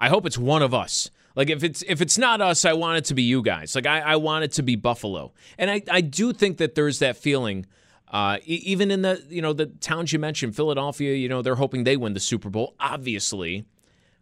I 0.00 0.08
hope 0.08 0.26
it's 0.26 0.38
one 0.38 0.62
of 0.62 0.74
us. 0.74 1.10
Like 1.36 1.50
if 1.50 1.62
it's 1.62 1.82
if 1.86 2.00
it's 2.00 2.18
not 2.18 2.40
us, 2.40 2.64
I 2.64 2.72
want 2.72 2.98
it 2.98 3.04
to 3.06 3.14
be 3.14 3.22
you 3.22 3.42
guys. 3.42 3.74
Like 3.74 3.86
I, 3.86 4.00
I 4.00 4.16
want 4.16 4.44
it 4.44 4.52
to 4.52 4.62
be 4.62 4.76
Buffalo, 4.76 5.32
and 5.56 5.70
I, 5.70 5.82
I 5.90 6.00
do 6.00 6.32
think 6.32 6.58
that 6.58 6.74
there's 6.74 6.98
that 6.98 7.16
feeling 7.16 7.66
uh, 8.10 8.38
even 8.44 8.90
in 8.90 9.02
the 9.02 9.24
you 9.28 9.42
know 9.42 9.52
the 9.52 9.66
towns 9.66 10.12
you 10.12 10.18
mentioned, 10.18 10.54
Philadelphia, 10.54 11.14
you 11.14 11.28
know 11.28 11.42
they're 11.42 11.56
hoping 11.56 11.84
they 11.84 11.96
win 11.96 12.14
the 12.14 12.20
Super 12.20 12.50
Bowl, 12.50 12.74
obviously. 12.78 13.64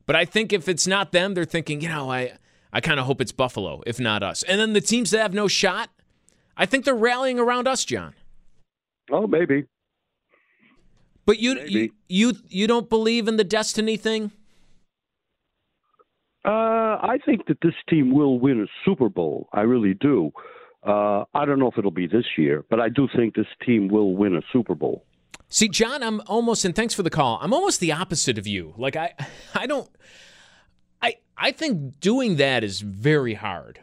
But 0.06 0.16
I 0.16 0.24
think 0.24 0.52
if 0.52 0.68
it's 0.68 0.86
not 0.86 1.12
them, 1.12 1.34
they're 1.34 1.44
thinking, 1.44 1.80
you 1.80 1.88
know, 1.88 2.10
I 2.10 2.32
I 2.72 2.80
kind 2.80 2.98
of 2.98 3.06
hope 3.06 3.20
it's 3.20 3.32
Buffalo, 3.32 3.82
if 3.86 4.00
not 4.00 4.22
us. 4.22 4.42
And 4.42 4.58
then 4.58 4.72
the 4.72 4.80
teams 4.80 5.10
that 5.10 5.20
have 5.20 5.34
no 5.34 5.46
shot, 5.48 5.90
I 6.56 6.66
think 6.66 6.84
they're 6.84 6.94
rallying 6.94 7.38
around 7.38 7.68
us, 7.68 7.84
John. 7.84 8.14
Oh, 9.10 9.26
maybe. 9.26 9.66
But 11.26 11.38
you 11.38 11.54
maybe. 11.54 11.70
you 11.70 11.92
you 12.08 12.34
you 12.48 12.66
don't 12.66 12.88
believe 12.88 13.28
in 13.28 13.36
the 13.36 13.44
destiny 13.44 13.96
thing? 13.96 14.32
Uh, 16.44 16.98
I 17.00 17.18
think 17.24 17.46
that 17.46 17.58
this 17.62 17.74
team 17.88 18.12
will 18.12 18.40
win 18.40 18.60
a 18.60 18.66
Super 18.84 19.08
Bowl. 19.08 19.48
I 19.52 19.60
really 19.60 19.94
do. 19.94 20.32
Uh, 20.82 21.24
I 21.32 21.44
don't 21.44 21.60
know 21.60 21.68
if 21.68 21.78
it'll 21.78 21.92
be 21.92 22.08
this 22.08 22.24
year, 22.36 22.64
but 22.68 22.80
I 22.80 22.88
do 22.88 23.08
think 23.14 23.36
this 23.36 23.46
team 23.64 23.86
will 23.86 24.16
win 24.16 24.34
a 24.34 24.42
Super 24.52 24.74
Bowl. 24.74 25.04
See, 25.48 25.68
John, 25.68 26.02
I'm 26.02 26.20
almost 26.26 26.64
and 26.64 26.74
thanks 26.74 26.94
for 26.94 27.04
the 27.04 27.10
call. 27.10 27.38
I'm 27.40 27.52
almost 27.52 27.78
the 27.78 27.92
opposite 27.92 28.38
of 28.38 28.46
you. 28.46 28.74
Like 28.76 28.96
I 28.96 29.14
I 29.54 29.66
don't 29.66 29.88
I 31.36 31.52
think 31.52 32.00
doing 32.00 32.36
that 32.36 32.62
is 32.64 32.80
very 32.80 33.34
hard. 33.34 33.80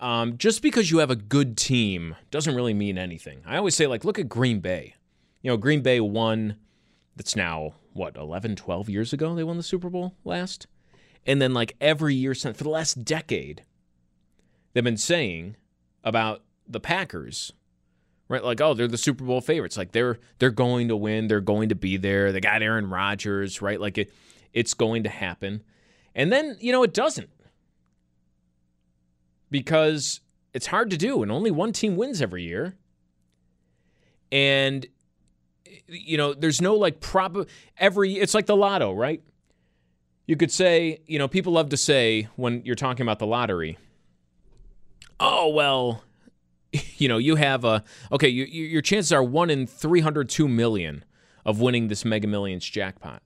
Um, 0.00 0.36
just 0.36 0.62
because 0.62 0.90
you 0.90 0.98
have 0.98 1.10
a 1.10 1.16
good 1.16 1.56
team 1.56 2.16
doesn't 2.30 2.54
really 2.54 2.74
mean 2.74 2.98
anything. 2.98 3.40
I 3.46 3.56
always 3.56 3.74
say 3.74 3.86
like 3.86 4.04
look 4.04 4.18
at 4.18 4.28
Green 4.28 4.60
Bay. 4.60 4.94
You 5.42 5.50
know, 5.50 5.56
Green 5.56 5.80
Bay 5.82 6.00
won 6.00 6.56
that's 7.16 7.36
now 7.36 7.74
what 7.92 8.16
11 8.16 8.56
12 8.56 8.90
years 8.90 9.12
ago 9.12 9.34
they 9.34 9.44
won 9.44 9.56
the 9.56 9.62
Super 9.62 9.88
Bowl 9.88 10.14
last. 10.24 10.66
And 11.26 11.40
then 11.40 11.54
like 11.54 11.76
every 11.80 12.14
year 12.14 12.34
since 12.34 12.58
for 12.58 12.64
the 12.64 12.70
last 12.70 13.04
decade 13.04 13.62
they've 14.72 14.84
been 14.84 14.96
saying 14.98 15.56
about 16.04 16.42
the 16.68 16.80
Packers 16.80 17.52
right? 18.28 18.42
Like, 18.42 18.60
oh, 18.60 18.74
they're 18.74 18.88
the 18.88 18.98
Super 18.98 19.24
Bowl 19.24 19.40
favorites. 19.40 19.76
Like 19.76 19.92
they're 19.92 20.18
they're 20.38 20.50
going 20.50 20.88
to 20.88 20.96
win. 20.96 21.28
They're 21.28 21.40
going 21.40 21.68
to 21.68 21.74
be 21.74 21.96
there. 21.96 22.32
They 22.32 22.40
got 22.40 22.62
Aaron 22.62 22.88
Rodgers, 22.88 23.62
right? 23.62 23.80
Like 23.80 23.98
it, 23.98 24.12
it's 24.52 24.74
going 24.74 25.04
to 25.04 25.08
happen. 25.08 25.62
And 26.16 26.32
then 26.32 26.56
you 26.60 26.72
know 26.72 26.82
it 26.82 26.94
doesn't 26.94 27.30
because 29.50 30.20
it's 30.54 30.66
hard 30.66 30.88
to 30.90 30.96
do, 30.96 31.22
and 31.22 31.30
only 31.30 31.50
one 31.50 31.72
team 31.72 31.94
wins 31.94 32.22
every 32.22 32.42
year. 32.42 32.74
And 34.32 34.86
you 35.86 36.16
know, 36.16 36.32
there's 36.32 36.60
no 36.60 36.74
like 36.74 37.00
proper 37.00 37.44
every. 37.76 38.14
It's 38.14 38.34
like 38.34 38.46
the 38.46 38.56
lotto, 38.56 38.92
right? 38.92 39.22
You 40.26 40.36
could 40.36 40.50
say, 40.50 41.02
you 41.06 41.18
know, 41.18 41.28
people 41.28 41.52
love 41.52 41.68
to 41.68 41.76
say 41.76 42.28
when 42.34 42.64
you're 42.64 42.74
talking 42.74 43.02
about 43.02 43.18
the 43.18 43.26
lottery, 43.26 43.78
oh 45.20 45.50
well, 45.50 46.02
you 46.96 47.08
know, 47.08 47.18
you 47.18 47.36
have 47.36 47.64
a 47.64 47.84
okay. 48.10 48.28
You, 48.28 48.46
your 48.46 48.82
chances 48.82 49.12
are 49.12 49.22
one 49.22 49.50
in 49.50 49.66
302 49.66 50.48
million 50.48 51.04
of 51.44 51.60
winning 51.60 51.88
this 51.88 52.06
Mega 52.06 52.26
Millions 52.26 52.64
jackpot. 52.64 53.22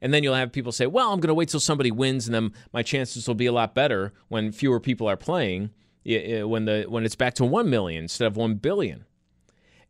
And 0.00 0.12
then 0.12 0.22
you'll 0.22 0.34
have 0.34 0.52
people 0.52 0.72
say, 0.72 0.86
well, 0.86 1.12
I'm 1.12 1.20
going 1.20 1.28
to 1.28 1.34
wait 1.34 1.48
till 1.48 1.60
somebody 1.60 1.90
wins, 1.90 2.26
and 2.26 2.34
then 2.34 2.52
my 2.72 2.82
chances 2.82 3.26
will 3.26 3.34
be 3.34 3.46
a 3.46 3.52
lot 3.52 3.74
better 3.74 4.12
when 4.28 4.52
fewer 4.52 4.80
people 4.80 5.08
are 5.08 5.16
playing, 5.16 5.70
when 6.04 6.64
the 6.66 6.84
when 6.88 7.04
it's 7.04 7.16
back 7.16 7.34
to 7.34 7.44
one 7.44 7.70
million 7.70 8.04
instead 8.04 8.26
of 8.26 8.36
one 8.36 8.54
billion. 8.54 9.04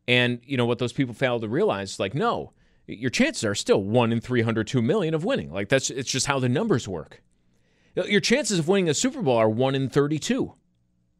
And 0.07 0.39
you 0.45 0.55
know 0.57 0.65
what 0.65 0.79
those 0.79 0.93
people 0.93 1.13
fail 1.13 1.39
to 1.39 1.47
realize, 1.47 1.91
is 1.91 1.99
like, 1.99 2.15
no, 2.15 2.53
your 2.87 3.09
chances 3.09 3.43
are 3.43 3.55
still 3.55 3.83
one 3.83 4.13
in 4.13 4.21
302 4.21 4.81
million 4.81 5.13
of 5.13 5.25
winning. 5.25 5.51
Like 5.51 5.69
that's 5.69 5.89
it's 5.89 6.09
just 6.09 6.27
how 6.27 6.39
the 6.39 6.49
numbers 6.49 6.87
work. 6.87 7.21
Your 7.95 8.21
chances 8.21 8.59
of 8.59 8.67
winning 8.67 8.89
a 8.89 8.93
Super 8.93 9.21
Bowl 9.21 9.37
are 9.37 9.49
one 9.49 9.75
in 9.75 9.89
32, 9.89 10.53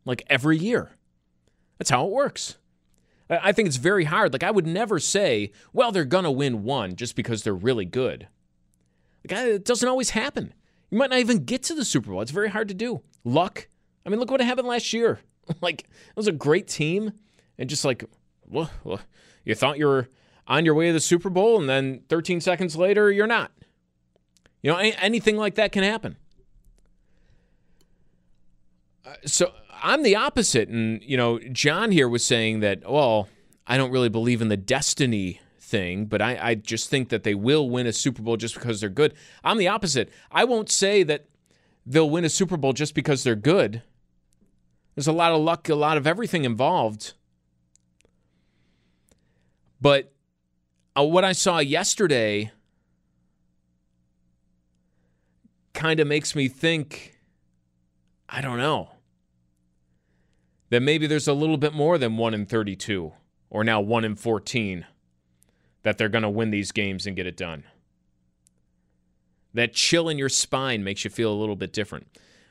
like 0.06 0.24
every 0.28 0.58
year. 0.58 0.92
That's 1.78 1.90
how 1.90 2.06
it 2.06 2.12
works. 2.12 2.58
I 3.30 3.52
think 3.52 3.68
it's 3.68 3.78
very 3.78 4.06
hard. 4.06 4.32
Like 4.32 4.44
I 4.44 4.52
would 4.52 4.66
never 4.66 5.00
say, 5.00 5.52
well, 5.74 5.92
they're 5.92 6.06
gonna 6.06 6.32
win 6.32 6.64
one 6.64 6.96
just 6.96 7.16
because 7.16 7.44
they're 7.44 7.54
really 7.54 7.86
good. 7.86 8.28
Like 9.32 9.46
it 9.48 9.66
doesn't 9.66 9.88
always 9.88 10.12
happen. 10.12 10.54
You 10.90 10.98
might 10.98 11.10
not 11.10 11.20
even 11.20 11.44
get 11.44 11.64
to 11.64 11.76
the 11.76 11.86
Super 11.86 12.12
Bowl. 12.12 12.22
It's 12.22 12.32
very 12.32 12.50
hard 12.50 12.68
to 12.70 12.74
do. 12.74 13.02
Luck. 13.24 13.68
I 14.06 14.10
mean, 14.10 14.20
look 14.20 14.32
what 14.32 14.40
happened 14.42 14.68
last 14.68 14.94
year. 14.94 15.20
like 15.62 15.82
it 15.82 16.16
was 16.16 16.28
a 16.28 16.32
great 16.32 16.68
team, 16.68 17.14
and 17.58 17.70
just 17.70 17.84
like, 17.86 18.04
well, 18.48 18.70
you 19.44 19.56
thought 19.56 19.78
you 19.78 19.88
were 19.88 20.08
on 20.48 20.66
your 20.66 20.76
way 20.76 20.88
to 20.88 20.94
the 20.94 21.00
Super 21.00 21.30
Bowl, 21.30 21.60
and 21.60 21.70
then 21.70 22.02
13 22.10 22.40
seconds 22.42 22.76
later, 22.76 23.12
you're 23.12 23.28
not. 23.28 23.52
You 24.62 24.72
know, 24.72 24.78
anything 24.78 25.38
like 25.38 25.56
that 25.56 25.72
can 25.72 25.84
happen. 25.84 26.18
Uh, 29.06 29.14
so 29.26 29.52
I'm 29.82 30.04
the 30.04 30.16
opposite. 30.16 30.70
And, 30.70 31.02
you 31.04 31.18
know, 31.18 31.40
John 31.40 31.92
here 31.92 32.10
was 32.10 32.26
saying 32.26 32.62
that, 32.62 32.90
well, 32.90 33.30
I 33.66 33.78
don't 33.78 33.92
really 33.92 34.10
believe 34.10 34.42
in 34.42 34.48
the 34.48 34.58
destiny 34.58 35.40
thing, 35.68 36.06
but 36.06 36.22
I, 36.22 36.40
I 36.42 36.56
just 36.56 36.90
think 36.90 37.10
that 37.10 37.24
they 37.24 37.36
will 37.36 37.70
win 37.70 37.86
a 37.86 37.94
Super 37.94 38.22
Bowl 38.22 38.38
just 38.38 38.56
because 38.56 38.80
they're 38.80 38.90
good. 38.90 39.14
I'm 39.44 39.58
the 39.58 39.68
opposite. 39.68 40.10
I 40.32 40.46
won't 40.46 40.72
say 40.72 41.04
that 41.04 41.26
they'll 41.86 42.10
win 42.10 42.26
a 42.26 42.30
Super 42.30 42.58
Bowl 42.58 42.74
just 42.74 42.96
because 42.96 43.24
they're 43.24 43.36
good. 43.36 43.84
There's 44.96 45.08
a 45.08 45.14
lot 45.14 45.32
of 45.32 45.42
luck, 45.42 45.70
a 45.70 45.76
lot 45.76 45.98
of 45.98 46.08
everything 46.08 46.46
involved. 46.46 47.14
But 49.80 50.12
uh, 50.98 51.04
what 51.04 51.24
I 51.24 51.34
saw 51.34 51.60
yesterday 51.60 52.52
kind 55.74 56.00
of 56.00 56.08
makes 56.08 56.36
me 56.36 56.48
think 56.48 57.20
I 58.28 58.42
don't 58.42 58.58
know 58.58 58.90
that 60.70 60.82
maybe 60.82 61.06
there's 61.08 61.28
a 61.28 61.34
little 61.34 61.58
bit 61.58 61.74
more 61.74 61.98
than 61.98 62.18
1 62.18 62.34
in 62.34 62.46
32 62.46 63.14
or 63.50 63.64
now 63.64 63.80
1 63.80 64.04
in 64.04 64.16
14 64.16 64.86
that 65.88 65.98
they're 65.98 66.10
going 66.10 66.22
to 66.22 66.30
win 66.30 66.52
these 66.52 66.74
games 66.74 67.08
and 67.08 67.16
get 67.16 67.26
it 67.26 67.38
done. 67.38 67.64
That 69.54 69.72
chill 69.72 70.10
in 70.10 70.18
your 70.18 70.28
spine 70.28 70.84
makes 70.84 71.06
you 71.06 71.10
feel 71.10 71.32
a 71.32 71.40
little 71.40 71.56
bit 71.56 71.72
different. 71.72 72.08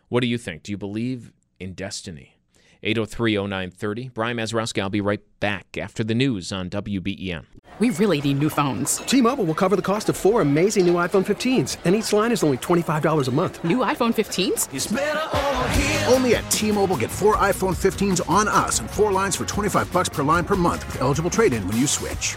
What 0.09 0.23
do 0.23 0.27
you 0.27 0.39
think? 0.39 0.63
Do 0.63 0.73
you 0.73 0.79
believe 0.79 1.33
in 1.61 1.75
destiny? 1.75 2.39
803-0930. 2.83 4.15
Brian 4.15 4.39
Mazurowski, 4.39 4.81
I'll 4.81 4.89
be 4.89 5.03
right 5.03 5.21
back 5.39 5.77
after 5.77 6.03
the 6.03 6.15
news 6.15 6.51
on 6.51 6.71
WBEN. 6.71 7.45
We 7.79 7.91
really 7.91 8.23
need 8.23 8.39
new 8.39 8.49
phones. 8.49 8.99
T-Mobile 8.99 9.45
will 9.45 9.55
cover 9.55 9.77
the 9.77 9.83
cost 9.83 10.09
of 10.09 10.17
four 10.17 10.41
amazing 10.41 10.87
new 10.87 10.95
iPhone 10.95 11.27
15s, 11.27 11.77
and 11.85 11.95
each 11.95 12.15
line 12.15 12.33
is 12.33 12.43
only 12.43 12.57
$25 12.57 13.29
a 13.29 13.31
month. 13.33 13.63
New 13.65 13.79
iPhone 13.79 14.15
15s? 14.15 16.11
Only 16.11 16.37
at 16.37 16.51
T-Mobile 16.51 16.97
get 16.97 17.11
four 17.11 17.37
iPhone 17.37 17.77
15s 17.77 18.27
on 18.31 18.49
us 18.49 18.81
and 18.81 18.91
four 18.91 19.13
lines 19.13 19.37
for 19.37 19.45
25 19.45 19.93
bucks 19.93 20.09
per 20.09 20.23
line 20.23 20.47
per 20.47 20.57
month 20.57 20.87
with 20.87 21.03
eligible 21.03 21.31
trade-in 21.31 21.69
when 21.69 21.77
you 21.77 21.87
switch. 21.87 22.37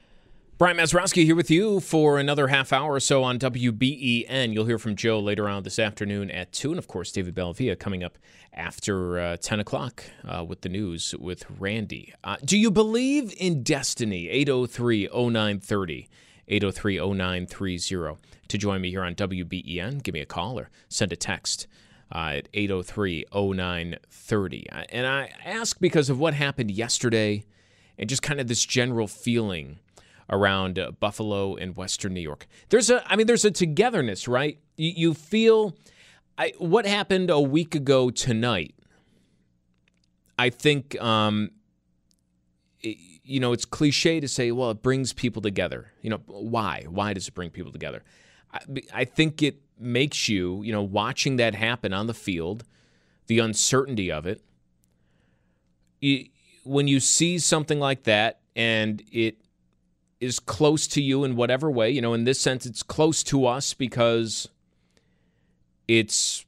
Brian 0.61 0.77
Mazurowski 0.77 1.25
here 1.25 1.35
with 1.35 1.49
you 1.49 1.79
for 1.79 2.19
another 2.19 2.49
half 2.49 2.71
hour 2.71 2.93
or 2.93 2.99
so 2.99 3.23
on 3.23 3.39
WBEN. 3.39 4.53
You'll 4.53 4.67
hear 4.67 4.77
from 4.77 4.95
Joe 4.95 5.19
later 5.19 5.49
on 5.49 5.63
this 5.63 5.79
afternoon 5.79 6.29
at 6.29 6.53
2. 6.53 6.69
And, 6.69 6.77
of 6.77 6.87
course, 6.87 7.11
David 7.11 7.33
Bellavia 7.33 7.79
coming 7.79 8.03
up 8.03 8.19
after 8.53 9.19
uh, 9.19 9.37
10 9.37 9.59
o'clock 9.59 10.03
uh, 10.23 10.43
with 10.43 10.61
the 10.61 10.69
news 10.69 11.15
with 11.17 11.45
Randy. 11.57 12.13
Uh, 12.23 12.37
do 12.45 12.59
you 12.59 12.69
believe 12.69 13.33
in 13.39 13.63
destiny? 13.63 14.29
803 14.29 15.07
0930. 15.11 16.07
803 16.47 16.97
0930. 17.15 18.17
To 18.49 18.57
join 18.59 18.81
me 18.81 18.91
here 18.91 19.03
on 19.03 19.15
WBEN, 19.15 20.03
give 20.03 20.13
me 20.13 20.21
a 20.21 20.27
call 20.27 20.59
or 20.59 20.69
send 20.89 21.11
a 21.11 21.15
text 21.15 21.65
uh, 22.13 22.33
at 22.35 22.49
803 22.53 23.25
0930. 23.33 24.67
And 24.91 25.07
I 25.07 25.31
ask 25.43 25.79
because 25.79 26.11
of 26.11 26.19
what 26.19 26.35
happened 26.35 26.69
yesterday 26.69 27.45
and 27.97 28.07
just 28.07 28.21
kind 28.21 28.39
of 28.39 28.47
this 28.47 28.63
general 28.63 29.07
feeling 29.07 29.79
around 30.31 30.79
uh, 30.79 30.91
Buffalo 30.91 31.55
and 31.55 31.75
Western 31.75 32.13
New 32.13 32.21
York. 32.21 32.47
There's 32.69 32.89
a, 32.89 33.03
I 33.11 33.15
mean, 33.15 33.27
there's 33.27 33.45
a 33.45 33.51
togetherness, 33.51 34.27
right? 34.27 34.57
You, 34.77 34.91
you 34.95 35.13
feel, 35.13 35.75
I, 36.37 36.53
what 36.57 36.85
happened 36.85 37.29
a 37.29 37.39
week 37.39 37.75
ago 37.75 38.09
tonight? 38.09 38.73
I 40.39 40.49
think, 40.49 40.99
um, 41.01 41.51
it, 42.79 42.97
you 43.23 43.39
know, 43.39 43.51
it's 43.51 43.65
cliche 43.65 44.19
to 44.19 44.27
say, 44.27 44.51
well, 44.51 44.71
it 44.71 44.81
brings 44.81 45.13
people 45.13 45.41
together. 45.41 45.91
You 46.01 46.11
know, 46.11 46.21
why? 46.25 46.85
Why 46.89 47.13
does 47.13 47.27
it 47.27 47.33
bring 47.33 47.49
people 47.49 47.71
together? 47.71 48.03
I, 48.53 48.59
I 48.93 49.05
think 49.05 49.43
it 49.43 49.61
makes 49.77 50.29
you, 50.29 50.63
you 50.63 50.71
know, 50.71 50.81
watching 50.81 51.35
that 51.37 51.55
happen 51.55 51.93
on 51.93 52.07
the 52.07 52.13
field, 52.13 52.63
the 53.27 53.39
uncertainty 53.39 54.11
of 54.11 54.25
it. 54.25 54.41
You, 55.99 56.27
when 56.63 56.87
you 56.87 56.99
see 56.99 57.37
something 57.37 57.79
like 57.79 58.03
that 58.03 58.39
and 58.55 59.03
it 59.11 59.37
is 60.21 60.39
close 60.39 60.87
to 60.87 61.01
you 61.01 61.23
in 61.23 61.35
whatever 61.35 61.69
way. 61.69 61.89
You 61.89 62.01
know, 62.01 62.13
in 62.13 62.23
this 62.23 62.39
sense, 62.39 62.65
it's 62.65 62.83
close 62.83 63.23
to 63.23 63.45
us 63.45 63.73
because 63.73 64.47
it's 65.87 66.45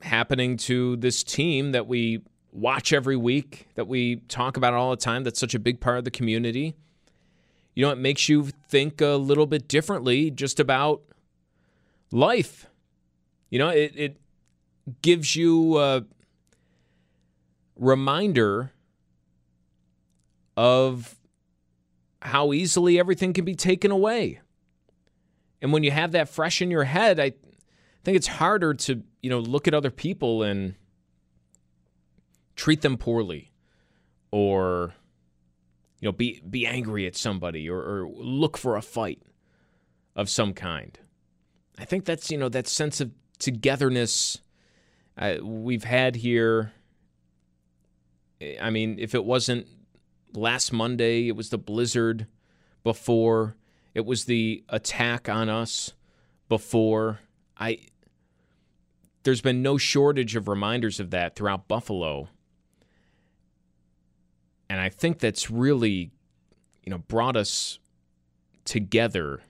happening 0.00 0.56
to 0.56 0.96
this 0.96 1.22
team 1.22 1.72
that 1.72 1.86
we 1.86 2.22
watch 2.52 2.92
every 2.92 3.16
week, 3.16 3.66
that 3.74 3.88
we 3.88 4.16
talk 4.28 4.56
about 4.56 4.72
all 4.72 4.90
the 4.90 4.96
time, 4.96 5.24
that's 5.24 5.40
such 5.40 5.54
a 5.54 5.58
big 5.58 5.80
part 5.80 5.98
of 5.98 6.04
the 6.04 6.10
community. 6.10 6.74
You 7.74 7.86
know, 7.86 7.92
it 7.92 7.98
makes 7.98 8.28
you 8.28 8.48
think 8.68 9.00
a 9.00 9.16
little 9.16 9.46
bit 9.46 9.66
differently 9.66 10.30
just 10.30 10.60
about 10.60 11.02
life. 12.10 12.66
You 13.50 13.58
know, 13.58 13.70
it, 13.70 13.92
it 13.96 14.20
gives 15.00 15.34
you 15.34 15.78
a 15.78 16.04
reminder 17.76 18.72
of 20.56 21.16
how 22.22 22.52
easily 22.52 22.98
everything 22.98 23.32
can 23.32 23.44
be 23.44 23.54
taken 23.54 23.90
away. 23.90 24.40
And 25.60 25.72
when 25.72 25.82
you 25.82 25.90
have 25.90 26.12
that 26.12 26.28
fresh 26.28 26.62
in 26.62 26.70
your 26.70 26.84
head, 26.84 27.20
I 27.20 27.32
think 28.04 28.16
it's 28.16 28.26
harder 28.26 28.74
to, 28.74 29.02
you 29.22 29.30
know, 29.30 29.38
look 29.38 29.68
at 29.68 29.74
other 29.74 29.90
people 29.90 30.42
and 30.42 30.74
treat 32.56 32.82
them 32.82 32.96
poorly 32.96 33.50
or 34.30 34.94
you 36.00 36.06
know 36.06 36.12
be 36.12 36.42
be 36.48 36.66
angry 36.66 37.06
at 37.06 37.16
somebody 37.16 37.68
or, 37.68 37.78
or 37.78 38.08
look 38.08 38.58
for 38.58 38.76
a 38.76 38.82
fight 38.82 39.22
of 40.14 40.28
some 40.28 40.52
kind. 40.52 40.98
I 41.78 41.84
think 41.84 42.04
that's, 42.04 42.30
you 42.30 42.38
know, 42.38 42.48
that 42.50 42.68
sense 42.68 43.00
of 43.00 43.10
togetherness 43.38 44.40
uh, 45.16 45.36
we've 45.42 45.84
had 45.84 46.16
here. 46.16 46.72
I 48.60 48.70
mean, 48.70 48.98
if 48.98 49.14
it 49.14 49.24
wasn't 49.24 49.66
last 50.34 50.72
Monday, 50.72 51.28
it 51.28 51.36
was 51.36 51.50
the 51.50 51.58
blizzard 51.58 52.26
before, 52.82 53.56
it 53.94 54.06
was 54.06 54.24
the 54.24 54.64
attack 54.68 55.28
on 55.28 55.48
us 55.48 55.92
before. 56.48 57.20
I 57.58 57.78
there's 59.22 59.40
been 59.40 59.62
no 59.62 59.78
shortage 59.78 60.34
of 60.34 60.48
reminders 60.48 60.98
of 60.98 61.10
that 61.10 61.36
throughout 61.36 61.68
Buffalo. 61.68 62.28
And 64.68 64.80
I 64.80 64.88
think 64.88 65.18
that's 65.18 65.50
really, 65.50 66.10
you 66.82 66.90
know, 66.90 66.98
brought 66.98 67.36
us 67.36 67.78
together, 68.64 69.42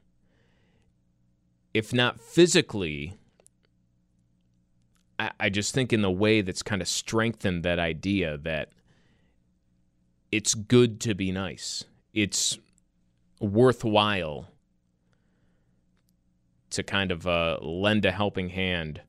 if 1.73 1.92
not 1.95 2.21
physically. 2.21 3.14
I, 5.18 5.31
I 5.38 5.49
just 5.49 5.73
think 5.73 5.92
in 5.92 6.03
the 6.03 6.11
way 6.11 6.42
that's 6.42 6.62
kind 6.62 6.83
of 6.83 6.88
strengthened 6.88 7.62
that 7.62 7.79
idea 7.79 8.37
that 8.38 8.73
it's 10.33 10.55
good 10.55 10.99
to 11.03 11.14
be 11.14 11.31
nice. 11.31 11.85
It's 12.14 12.59
worthwhile 13.38 14.49
to 16.71 16.83
kind 16.83 17.12
of 17.12 17.27
uh, 17.27 17.59
lend 17.61 18.07
a 18.07 18.11
helping 18.11 18.49
hand 18.49 19.03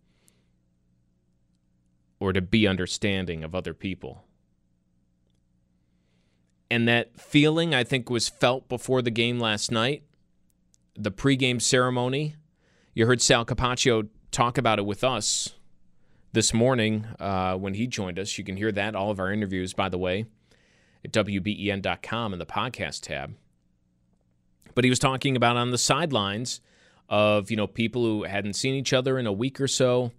or 2.19 2.33
to 2.33 2.41
be 2.41 2.67
understanding 2.67 3.43
of 3.43 3.55
other 3.55 3.73
people. 3.73 4.25
And 6.69 6.87
that 6.87 7.19
feeling, 7.19 7.73
I 7.73 7.83
think, 7.83 8.09
was 8.09 8.27
felt 8.27 8.67
before 8.67 9.01
the 9.01 9.11
game 9.11 9.39
last 9.39 9.71
night, 9.71 10.03
the 10.95 11.11
pregame 11.11 11.61
ceremony. 11.61 12.35
You 12.93 13.05
heard 13.05 13.21
Sal 13.21 13.45
Capaccio 13.45 14.09
talk 14.31 14.57
about 14.57 14.79
it 14.79 14.85
with 14.85 15.03
us 15.03 15.53
this 16.33 16.53
morning 16.53 17.05
uh, 17.19 17.55
when 17.55 17.75
he 17.75 17.87
joined 17.87 18.19
us. 18.19 18.37
You 18.37 18.43
can 18.43 18.57
hear 18.57 18.71
that, 18.71 18.95
all 18.95 19.11
of 19.11 19.19
our 19.19 19.31
interviews, 19.31 19.73
by 19.73 19.87
the 19.87 19.97
way, 19.97 20.25
at 21.03 21.11
WBEN.com 21.11 22.33
in 22.33 22.39
the 22.39 22.45
podcast 22.45 23.01
tab. 23.01 23.35
But 24.75 24.83
he 24.83 24.89
was 24.89 24.99
talking 24.99 25.35
about 25.35 25.57
on 25.57 25.71
the 25.71 25.77
sidelines 25.77 26.61
of, 27.09 27.51
you 27.51 27.57
know, 27.57 27.67
people 27.67 28.03
who 28.03 28.23
hadn't 28.23 28.53
seen 28.53 28.73
each 28.73 28.93
other 28.93 29.19
in 29.19 29.27
a 29.27 29.33
week 29.33 29.61
or 29.61 29.67
so, 29.67 30.11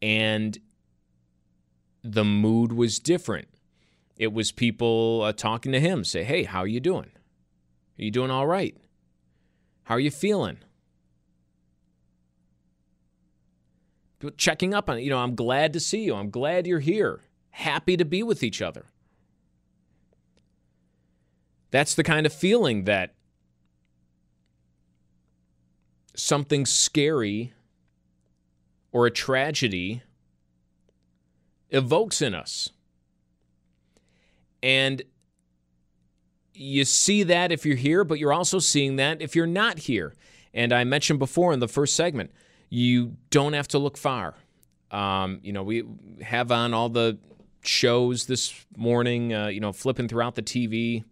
and 0.00 0.58
the 2.02 2.24
mood 2.24 2.72
was 2.72 2.98
different. 2.98 3.48
It 4.16 4.32
was 4.32 4.52
people 4.52 5.22
uh, 5.24 5.32
talking 5.32 5.72
to 5.72 5.80
him, 5.80 6.04
say, 6.04 6.24
"Hey, 6.24 6.44
how 6.44 6.60
are 6.60 6.66
you 6.66 6.80
doing? 6.80 7.10
Are 7.98 8.04
you 8.04 8.10
doing 8.10 8.30
all 8.30 8.46
right? 8.46 8.76
How 9.84 9.94
are 9.94 10.00
you 10.00 10.10
feeling?" 10.10 10.58
Checking 14.36 14.74
up 14.74 14.90
on, 14.90 15.00
you 15.00 15.10
know, 15.10 15.18
I'm 15.18 15.36
glad 15.36 15.72
to 15.74 15.80
see 15.80 16.02
you. 16.02 16.16
I'm 16.16 16.30
glad 16.30 16.66
you're 16.66 16.80
here. 16.80 17.20
Happy 17.50 17.96
to 17.96 18.04
be 18.04 18.24
with 18.24 18.42
each 18.42 18.60
other. 18.60 18.86
That's 21.70 21.94
the 21.94 22.04
kind 22.04 22.26
of 22.26 22.32
feeling 22.32 22.84
that 22.84 23.14
something 26.14 26.66
scary 26.66 27.52
or 28.92 29.06
a 29.06 29.10
tragedy 29.10 30.02
evokes 31.70 32.22
in 32.22 32.34
us. 32.34 32.70
And 34.62 35.02
you 36.54 36.84
see 36.84 37.22
that 37.22 37.52
if 37.52 37.64
you're 37.64 37.76
here, 37.76 38.02
but 38.02 38.18
you're 38.18 38.32
also 38.32 38.58
seeing 38.58 38.96
that 38.96 39.22
if 39.22 39.36
you're 39.36 39.46
not 39.46 39.80
here. 39.80 40.14
And 40.52 40.72
I 40.72 40.84
mentioned 40.84 41.18
before 41.18 41.52
in 41.52 41.60
the 41.60 41.68
first 41.68 41.94
segment, 41.94 42.32
you 42.68 43.16
don't 43.30 43.52
have 43.52 43.68
to 43.68 43.78
look 43.78 43.96
far. 43.96 44.34
Um, 44.90 45.40
you 45.42 45.52
know, 45.52 45.62
we 45.62 45.84
have 46.22 46.50
on 46.50 46.74
all 46.74 46.88
the 46.88 47.18
shows 47.62 48.26
this 48.26 48.66
morning, 48.76 49.32
uh, 49.32 49.48
you 49.48 49.60
know, 49.60 49.72
flipping 49.72 50.08
throughout 50.08 50.34
the 50.34 50.42
TV. 50.42 51.04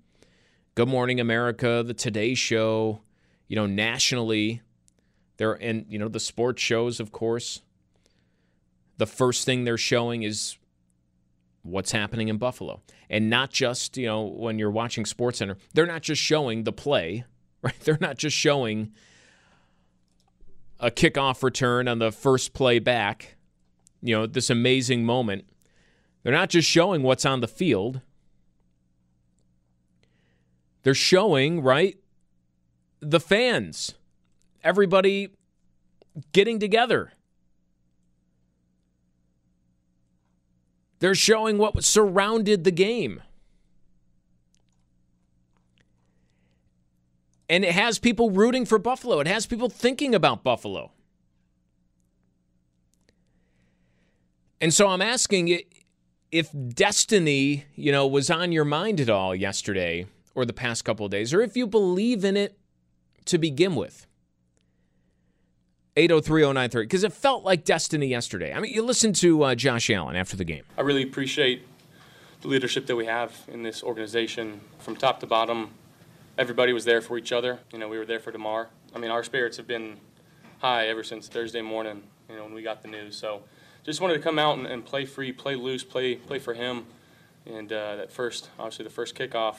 Good 0.76 0.88
Morning 0.88 1.20
America, 1.20 1.82
the 1.82 1.94
Today 1.94 2.34
Show, 2.34 3.00
you 3.48 3.56
know, 3.56 3.64
nationally. 3.64 4.60
There 5.38 5.54
and 5.54 5.86
you 5.88 5.98
know 5.98 6.08
the 6.08 6.20
sports 6.20 6.62
shows, 6.62 7.00
of 7.00 7.12
course. 7.12 7.62
The 8.98 9.06
first 9.06 9.46
thing 9.46 9.64
they're 9.64 9.78
showing 9.78 10.22
is 10.22 10.58
what's 11.62 11.92
happening 11.92 12.28
in 12.28 12.36
Buffalo. 12.36 12.82
And 13.08 13.30
not 13.30 13.50
just, 13.50 13.96
you 13.96 14.04
know, 14.04 14.24
when 14.24 14.58
you're 14.58 14.70
watching 14.70 15.06
Sports 15.06 15.38
Center, 15.38 15.56
they're 15.72 15.86
not 15.86 16.02
just 16.02 16.20
showing 16.20 16.64
the 16.64 16.72
play, 16.72 17.24
right? 17.62 17.80
They're 17.80 17.96
not 17.98 18.18
just 18.18 18.36
showing 18.36 18.92
a 20.78 20.90
kickoff 20.90 21.42
return 21.42 21.88
on 21.88 22.00
the 22.00 22.12
first 22.12 22.52
play 22.52 22.80
back, 22.80 23.36
you 24.02 24.14
know, 24.14 24.26
this 24.26 24.50
amazing 24.50 25.06
moment. 25.06 25.46
They're 26.22 26.34
not 26.34 26.50
just 26.50 26.68
showing 26.68 27.02
what's 27.02 27.24
on 27.24 27.40
the 27.40 27.48
field. 27.48 28.02
They're 30.87 30.94
showing, 30.94 31.64
right, 31.64 31.99
the 33.01 33.18
fans, 33.18 33.94
everybody 34.62 35.31
getting 36.31 36.61
together. 36.61 37.11
They're 41.01 41.16
showing 41.16 41.59
what 41.59 41.83
surrounded 41.83 42.62
the 42.62 42.70
game. 42.70 43.20
And 47.49 47.64
it 47.64 47.72
has 47.72 47.99
people 47.99 48.31
rooting 48.31 48.64
for 48.64 48.79
Buffalo. 48.79 49.18
It 49.18 49.27
has 49.27 49.44
people 49.44 49.68
thinking 49.68 50.14
about 50.14 50.44
Buffalo. 50.44 50.92
And 54.61 54.72
so 54.72 54.87
I'm 54.87 55.03
asking 55.03 55.62
if 56.31 56.49
destiny, 56.68 57.64
you 57.75 57.90
know, 57.90 58.07
was 58.07 58.31
on 58.31 58.53
your 58.53 58.64
mind 58.64 59.01
at 59.01 59.11
all 59.11 59.35
yesterday 59.35 60.07
or 60.37 60.44
the 60.44 60.53
past 60.53 60.85
couple 60.85 61.05
of 61.07 61.11
days, 61.11 61.35
or 61.35 61.40
if 61.40 61.57
you 61.57 61.66
believe 61.66 62.25
in 62.25 62.37
it 62.37 62.57
to 63.25 63.38
begin 63.38 63.75
with. 63.75 64.07
8030930 65.96 66.72
because 66.83 67.05
it 67.05 67.12
felt 67.14 67.42
like 67.42 67.64
destiny 67.64 68.07
yesterday. 68.07 68.53
I 68.53 68.61
mean, 68.61 68.72
you 68.72 68.83
listen 68.83 69.14
to 69.14 69.42
uh, 69.42 69.55
Josh 69.55 69.88
Allen 69.88 70.14
after 70.14 70.37
the 70.37 70.44
game. 70.44 70.64
I 70.77 70.83
really 70.83 71.03
appreciate 71.03 71.66
the 72.42 72.49
leadership 72.49 72.87
that 72.87 72.96
we 72.96 73.07
have 73.07 73.33
in 73.49 73.62
this 73.62 73.83
organization 73.83 74.61
from 74.79 74.94
top 74.94 75.20
to 75.20 75.27
bottom. 75.27 75.70
Everybody 76.37 76.75
was 76.75 76.85
there 76.85 77.01
for 77.01 77.16
each 77.16 77.33
other. 77.33 77.61
You 77.72 77.79
know, 77.79 77.88
we 77.88 77.96
were 77.96 78.05
there 78.05 78.20
for 78.20 78.31
Damar. 78.31 78.68
I 78.94 78.99
mean, 78.99 79.11
our 79.11 79.25
spirits 79.25 79.57
have 79.57 79.66
been 79.66 79.96
high 80.59 80.87
ever 80.88 81.03
since 81.03 81.29
Thursday 81.29 81.62
morning. 81.62 82.03
You 82.29 82.37
know, 82.37 82.44
when 82.44 82.53
we 82.53 82.62
got 82.62 82.83
the 82.83 82.88
news. 82.88 83.16
So, 83.16 83.44
just 83.83 84.03
wanted 84.03 84.14
to 84.14 84.20
come 84.20 84.38
out 84.38 84.59
and, 84.59 84.66
and 84.66 84.85
play 84.85 85.07
free, 85.07 85.33
play 85.33 85.55
loose, 85.55 85.83
play 85.83 86.16
play 86.16 86.38
for 86.38 86.53
him. 86.53 86.85
And 87.46 87.72
uh, 87.72 87.96
that 87.96 88.12
first, 88.12 88.51
obviously, 88.59 88.85
the 88.85 88.90
first 88.90 89.14
kickoff, 89.14 89.57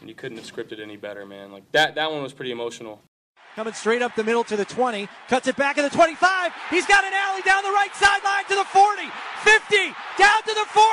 and 0.00 0.08
you 0.08 0.14
couldn't 0.14 0.38
have 0.38 0.46
scripted 0.46 0.80
any 0.80 0.96
better, 0.96 1.26
man. 1.26 1.52
Like 1.52 1.70
that, 1.72 1.94
that 1.94 2.10
one 2.10 2.22
was 2.22 2.32
pretty 2.32 2.50
emotional. 2.50 3.02
Coming 3.56 3.72
straight 3.72 4.02
up 4.02 4.14
the 4.14 4.22
middle 4.22 4.44
to 4.44 4.56
the 4.56 4.66
20. 4.66 5.08
Cuts 5.28 5.48
it 5.48 5.56
back 5.56 5.78
at 5.78 5.90
the 5.90 5.96
25. 5.96 6.52
He's 6.68 6.84
got 6.84 7.04
an 7.04 7.12
alley 7.14 7.40
down 7.40 7.62
the 7.64 7.70
right 7.70 7.88
sideline 7.94 8.44
to 8.50 8.54
the 8.54 8.64
40. 8.68 9.08
50. 9.44 9.76
Down 10.18 10.42
to 10.44 10.52
the 10.52 10.66
40. 10.68 10.84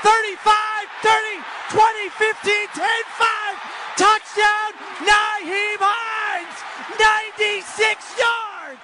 35. 0.00 0.88
30. 1.04 1.44
20. 1.76 2.08
15. 2.08 2.68
10. 2.72 2.88
5. 3.20 3.56
Touchdown. 4.00 4.70
Nyheim 5.04 5.76
Hines. 5.76 6.56
96 6.98 8.18
yards. 8.18 8.80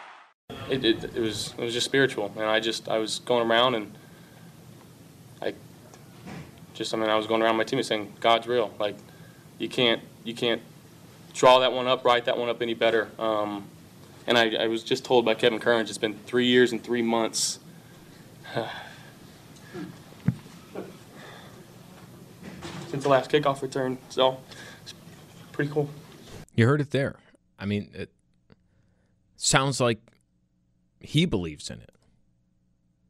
It, 0.69 0.85
it, 0.85 1.17
it 1.17 1.21
was 1.21 1.55
it 1.57 1.65
was 1.65 1.73
just 1.73 1.87
spiritual, 1.87 2.31
and 2.37 2.45
I 2.45 2.61
just 2.61 2.89
I 2.89 2.99
was 2.99 3.21
going 3.21 3.51
around 3.51 3.75
and 3.75 3.97
I 5.41 5.55
just 6.75 6.93
I 6.93 6.99
mean 6.99 7.09
I 7.09 7.17
was 7.17 7.27
going 7.27 7.43
around 7.43 7.57
my 7.57 7.65
team 7.65 7.83
saying 7.83 8.15
God's 8.21 8.47
real. 8.47 8.73
Like 8.79 8.97
you 9.63 9.69
can't 9.69 10.03
you 10.25 10.35
can't 10.35 10.61
draw 11.33 11.61
that 11.61 11.73
one 11.73 11.87
up, 11.87 12.05
write 12.05 12.25
that 12.27 12.37
one 12.37 12.49
up 12.49 12.61
any 12.61 12.75
better. 12.75 13.09
Um, 13.19 13.65
and 14.27 14.37
I, 14.37 14.55
I, 14.57 14.67
was 14.67 14.83
just 14.85 15.05
told 15.05 15.25
by 15.25 15.35
Kevin 15.35 15.59
Curran, 15.59 15.81
it's 15.81 15.99
been 15.99 16.15
three 16.27 16.47
years 16.47 16.73
and 16.73 16.83
three 16.83 17.03
months. 17.03 17.59
since 22.89 23.05
the 23.05 23.09
last 23.09 23.31
kickoff 23.31 23.63
return. 23.63 23.97
So 24.11 24.39
it's 24.83 24.93
pretty 25.51 25.73
cool. 25.73 25.89
You 26.55 26.67
heard 26.67 26.83
it 26.83 26.91
there. 26.91 27.17
I 27.59 27.65
mean, 27.65 27.91
it 27.95 28.11
sounds 29.37 29.81
like 29.81 29.99
he 31.01 31.25
believes 31.25 31.71
in 31.71 31.81
it. 31.81 31.91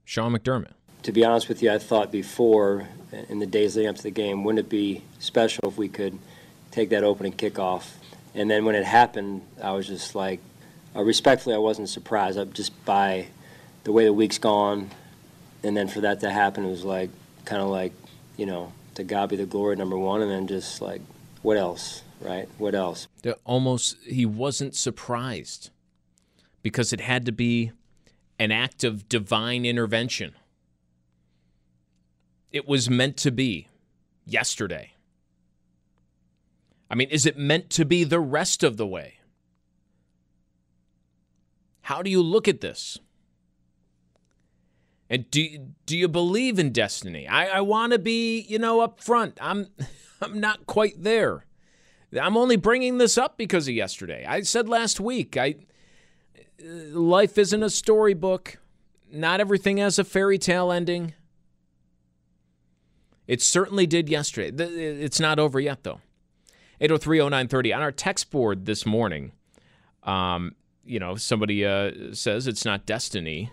Sean 0.05 0.33
McDermott. 0.33 0.75
To 1.03 1.11
be 1.13 1.25
honest 1.25 1.49
with 1.49 1.63
you, 1.63 1.73
I 1.73 1.79
thought 1.79 2.13
before, 2.13 2.87
in 3.29 3.41
the 3.41 3.47
days 3.47 3.75
leading 3.75 3.91
up 3.91 3.97
to 3.97 4.05
the 4.05 4.11
game, 4.13 4.45
wouldn't 4.45 4.67
it 4.67 4.71
be 4.71 5.03
special 5.19 5.69
if 5.69 5.77
we 5.77 5.89
could 5.89 6.17
take 6.73 6.91
that 6.91 7.05
opening 7.05 7.33
kickoff? 7.33 7.89
And 8.35 8.51
then 8.51 8.65
when 8.65 8.75
it 8.75 8.85
happened, 8.85 9.43
I 9.63 9.73
was 9.73 9.87
just 9.87 10.15
like, 10.15 10.41
uh, 10.97 11.03
respectfully, 11.03 11.55
I 11.55 11.59
wasn't 11.59 11.89
surprised. 11.89 12.39
I, 12.39 12.45
just 12.45 12.85
by 12.85 13.29
the 13.85 13.93
way 13.93 14.05
the 14.05 14.13
week's 14.13 14.39
gone, 14.39 14.91
and 15.63 15.77
then 15.77 15.87
for 15.87 16.01
that 16.01 16.21
to 16.21 16.31
happen, 16.31 16.65
it 16.65 16.71
was 16.71 16.85
like 16.85 17.11
kind 17.45 17.63
of 17.63 17.69
like, 17.69 17.93
you 18.37 18.47
know, 18.47 18.73
to 18.95 19.05
God 19.05 19.29
be 19.29 19.37
the 19.37 19.47
glory, 19.47 19.77
number 19.77 19.97
one, 19.97 20.23
and 20.23 20.31
then 20.31 20.47
just 20.47 20.81
like, 20.83 21.01
what 21.43 21.57
else, 21.57 22.03
right? 22.21 22.49
What 22.59 22.75
else? 22.75 23.09
Almost, 23.45 23.97
he 24.05 24.27
wasn't 24.27 24.75
surprised 24.75 25.71
because 26.63 26.93
it 26.93 27.01
had 27.01 27.27
to 27.27 27.33
be 27.33 27.73
an 28.39 28.51
act 28.51 28.85
of 28.85 29.09
divine 29.09 29.65
intervention. 29.65 30.35
It 32.51 32.69
was 32.69 32.91
meant 32.91 33.17
to 33.19 33.31
be 33.31 33.69
yesterday. 34.27 34.93
I 36.93 36.95
mean, 36.95 37.09
is 37.09 37.25
it 37.25 37.39
meant 37.39 37.71
to 37.71 37.87
be 37.87 38.05
the 38.05 38.21
rest 38.21 38.63
of 38.63 38.77
the 38.77 38.87
way? 38.87 39.15
How 41.81 42.03
do 42.03 42.11
you 42.11 42.21
look 42.21 42.47
at 42.47 42.61
this? 42.61 42.99
And 45.09 45.31
do 45.31 45.73
do 45.87 45.97
you 45.97 46.07
believe 46.07 46.59
in 46.59 46.71
destiny? 46.71 47.27
I, 47.27 47.59
I 47.59 47.61
want 47.63 47.93
to 47.93 47.99
be, 47.99 48.41
you 48.41 48.59
know, 48.59 48.81
up 48.81 49.01
front. 49.01 49.39
I'm 49.41 49.69
I'm 50.21 50.39
not 50.39 50.67
quite 50.67 51.03
there. 51.03 51.47
I'm 52.21 52.37
only 52.37 52.57
bringing 52.57 52.99
this 52.99 53.17
up 53.17 53.39
because 53.39 53.69
of 53.69 53.75
yesterday. 53.75 54.27
I 54.27 54.43
said 54.43 54.69
last 54.69 55.01
week, 55.01 55.39
I 55.39 55.57
life 56.63 57.39
isn't 57.39 57.63
a 57.63 57.71
storybook. 57.71 58.59
Not 59.11 59.41
everything 59.41 59.79
has 59.79 59.99
a 59.99 60.05
fairy 60.05 60.39
tale 60.39 60.71
ending. 60.71 61.15
It 63.27 63.41
certainly 63.41 63.87
did 63.87 64.11
yesterday. 64.11 64.51
It's 65.03 65.21
not 65.21 65.39
over 65.39 65.59
yet, 65.59 65.85
though. 65.85 66.01
8030930. 66.83 67.77
On 67.77 67.83
our 67.83 67.93
text 67.93 68.31
board 68.31 68.67
this 68.67 68.85
morning, 68.85 69.33
um, 70.03 70.55
you 70.85 70.99
know, 70.99 71.15
somebody 71.15 71.65
uh, 71.65 71.93
says 72.13 72.47
it's 72.47 72.65
not 72.65 72.87
destiny, 72.87 73.51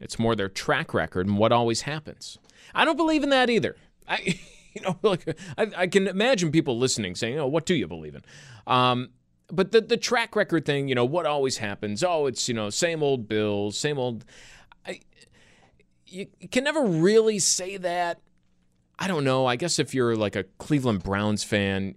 it's 0.00 0.18
more 0.18 0.34
their 0.34 0.48
track 0.48 0.94
record 0.94 1.26
and 1.26 1.36
what 1.38 1.52
always 1.52 1.82
happens. 1.82 2.38
I 2.74 2.84
don't 2.84 2.96
believe 2.96 3.22
in 3.22 3.30
that 3.30 3.50
either. 3.50 3.76
I, 4.08 4.40
you 4.74 4.82
know, 4.82 4.98
like 5.02 5.28
I, 5.58 5.70
I 5.76 5.86
can 5.86 6.08
imagine 6.08 6.50
people 6.50 6.78
listening 6.78 7.14
saying, 7.14 7.38
"Oh, 7.38 7.46
what 7.46 7.66
do 7.66 7.74
you 7.74 7.86
believe 7.86 8.14
in?" 8.14 8.22
Um, 8.66 9.10
but 9.48 9.72
the 9.72 9.82
the 9.82 9.98
track 9.98 10.34
record 10.34 10.64
thing, 10.64 10.88
you 10.88 10.94
know, 10.94 11.04
what 11.04 11.26
always 11.26 11.58
happens? 11.58 12.02
Oh, 12.02 12.26
it's 12.26 12.48
you 12.48 12.54
know, 12.54 12.70
same 12.70 13.02
old 13.02 13.28
Bills, 13.28 13.78
same 13.78 13.98
old. 13.98 14.24
I, 14.86 15.00
you 16.06 16.26
can 16.50 16.64
never 16.64 16.84
really 16.84 17.38
say 17.38 17.76
that. 17.76 18.20
I 18.98 19.08
don't 19.08 19.24
know. 19.24 19.46
I 19.46 19.56
guess 19.56 19.78
if 19.78 19.94
you're 19.94 20.16
like 20.16 20.36
a 20.36 20.44
Cleveland 20.58 21.02
Browns 21.02 21.42
fan, 21.42 21.96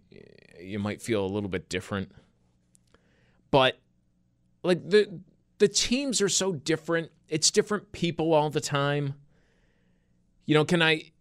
you 0.66 0.80
might 0.80 1.02
feel 1.02 1.26
a 1.26 1.28
little 1.28 1.50
bit 1.50 1.70
different. 1.70 2.12
But 3.52 3.80
like 4.64 4.90
the 4.90 5.20
the 5.58 5.68
teams 5.68 6.22
are 6.22 6.30
so 6.30 6.54
different. 6.54 7.12
It's 7.30 7.52
different 7.52 7.92
people 7.92 8.34
all 8.34 8.50
the 8.50 8.62
time. 8.62 9.16
You 10.46 10.56
know, 10.56 10.66
can 10.66 10.82
I 10.82 11.12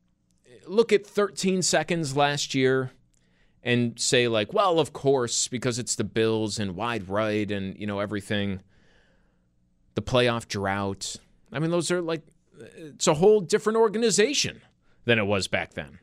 look 0.66 0.92
at 0.92 1.06
13 1.06 1.62
seconds 1.62 2.16
last 2.16 2.54
year 2.54 2.90
and 3.62 3.98
say 3.98 4.28
like, 4.28 4.52
well, 4.52 4.78
of 4.78 4.92
course, 4.92 5.48
because 5.48 5.78
it's 5.78 5.94
the 5.94 6.04
Bills 6.04 6.58
and 6.58 6.76
wide 6.76 7.08
right 7.08 7.50
and 7.50 7.78
you 7.78 7.86
know 7.86 8.00
everything, 8.00 8.60
the 9.94 10.02
playoff 10.02 10.48
drought. 10.48 11.16
I 11.52 11.58
mean, 11.58 11.70
those 11.70 11.90
are 11.90 12.00
like 12.00 12.22
it's 12.58 13.06
a 13.06 13.14
whole 13.14 13.40
different 13.40 13.78
organization 13.78 14.60
than 15.04 15.18
it 15.18 15.26
was 15.26 15.48
back 15.48 15.74
then. 15.74 15.98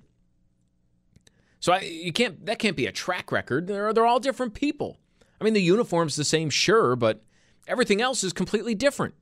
So 1.61 1.73
I, 1.73 1.81
you 1.81 2.11
can't 2.11 2.45
that 2.47 2.59
can't 2.59 2.75
be 2.75 2.87
a 2.87 2.91
track 2.91 3.31
record. 3.31 3.67
They're 3.67 3.93
they're 3.93 4.05
all 4.05 4.19
different 4.19 4.55
people. 4.55 4.99
I 5.39 5.43
mean, 5.43 5.53
the 5.53 5.61
uniform's 5.61 6.15
the 6.15 6.25
same, 6.25 6.49
sure, 6.49 6.95
but 6.95 7.23
everything 7.67 8.01
else 8.01 8.23
is 8.23 8.33
completely 8.33 8.75
different. 8.75 9.13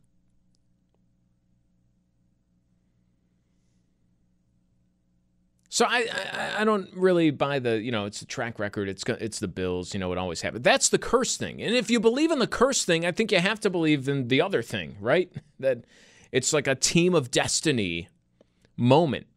So 5.71 5.85
I, 5.85 6.07
I, 6.33 6.61
I 6.61 6.63
don't 6.63 6.89
really 6.95 7.29
buy 7.29 7.59
the 7.59 7.79
you 7.79 7.91
know 7.91 8.05
it's 8.05 8.21
a 8.21 8.25
track 8.25 8.57
record 8.57 8.89
it's 8.89 9.03
it's 9.07 9.39
the 9.39 9.47
Bills 9.47 9.93
you 9.93 9.99
know 9.99 10.11
it 10.11 10.17
always 10.17 10.41
happens 10.41 10.63
that's 10.63 10.89
the 10.89 10.97
curse 10.97 11.37
thing 11.37 11.61
and 11.61 11.75
if 11.75 11.91
you 11.91 11.99
believe 11.99 12.31
in 12.31 12.39
the 12.39 12.47
curse 12.47 12.83
thing 12.83 13.05
I 13.05 13.11
think 13.11 13.31
you 13.31 13.39
have 13.39 13.59
to 13.61 13.69
believe 13.69 14.09
in 14.09 14.29
the 14.29 14.41
other 14.41 14.61
thing 14.63 14.97
right 14.99 15.31
that 15.59 15.85
it's 16.31 16.53
like 16.53 16.67
a 16.67 16.75
team 16.75 17.13
of 17.13 17.29
destiny 17.29 18.09
moment 18.75 19.27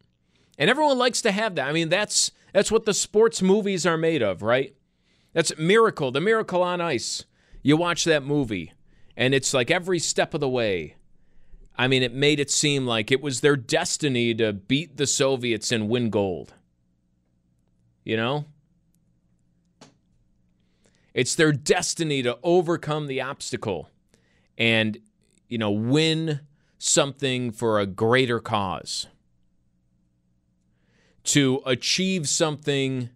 and 0.57 0.69
everyone 0.69 0.97
likes 0.97 1.21
to 1.21 1.31
have 1.31 1.55
that 1.55 1.67
I 1.67 1.71
mean 1.71 1.89
that's 1.89 2.31
that's 2.53 2.71
what 2.71 2.85
the 2.85 2.93
sports 2.93 3.41
movies 3.41 3.85
are 3.85 3.97
made 3.97 4.21
of 4.21 4.41
right 4.41 4.75
that's 5.33 5.57
Miracle 5.57 6.11
the 6.11 6.21
Miracle 6.21 6.63
on 6.63 6.79
Ice 6.79 7.25
you 7.61 7.75
watch 7.75 8.05
that 8.05 8.23
movie 8.23 8.73
and 9.17 9.33
it's 9.33 9.53
like 9.53 9.69
every 9.69 9.99
step 9.99 10.33
of 10.33 10.39
the 10.39 10.49
way 10.49 10.95
I 11.75 11.87
mean, 11.87 12.03
it 12.03 12.13
made 12.13 12.39
it 12.39 12.51
seem 12.51 12.85
like 12.85 13.11
it 13.11 13.21
was 13.21 13.41
their 13.41 13.55
destiny 13.55 14.33
to 14.35 14.53
beat 14.53 14.97
the 14.97 15.07
Soviets 15.07 15.71
and 15.71 15.89
win 15.89 16.09
gold. 16.09 16.53
You 18.03 18.17
know? 18.17 18.45
It's 21.13 21.35
their 21.35 21.51
destiny 21.51 22.21
to 22.23 22.37
overcome 22.43 23.07
the 23.07 23.21
obstacle 23.21 23.89
and, 24.57 24.97
you 25.47 25.57
know, 25.57 25.71
win 25.71 26.41
something 26.77 27.51
for 27.51 27.79
a 27.79 27.85
greater 27.85 28.39
cause. 28.39 29.07
To 31.25 31.61
achieve 31.65 32.27
something 32.27 33.09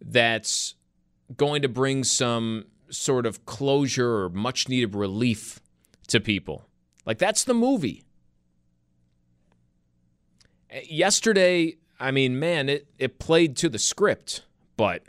that's 0.00 0.74
going 1.36 1.62
to 1.62 1.68
bring 1.68 2.02
some 2.04 2.64
sort 2.88 3.26
of 3.26 3.44
closure 3.46 4.22
or 4.24 4.28
much 4.30 4.68
needed 4.68 4.94
relief 4.94 5.60
to 6.08 6.20
people. 6.20 6.66
Like 7.04 7.18
that's 7.18 7.44
the 7.44 7.54
movie. 7.54 8.04
Yesterday, 10.84 11.76
I 11.98 12.10
mean, 12.10 12.38
man, 12.38 12.68
it, 12.68 12.86
it 12.98 13.18
played 13.18 13.56
to 13.58 13.68
the 13.68 13.78
script, 13.78 14.44
but 14.76 15.02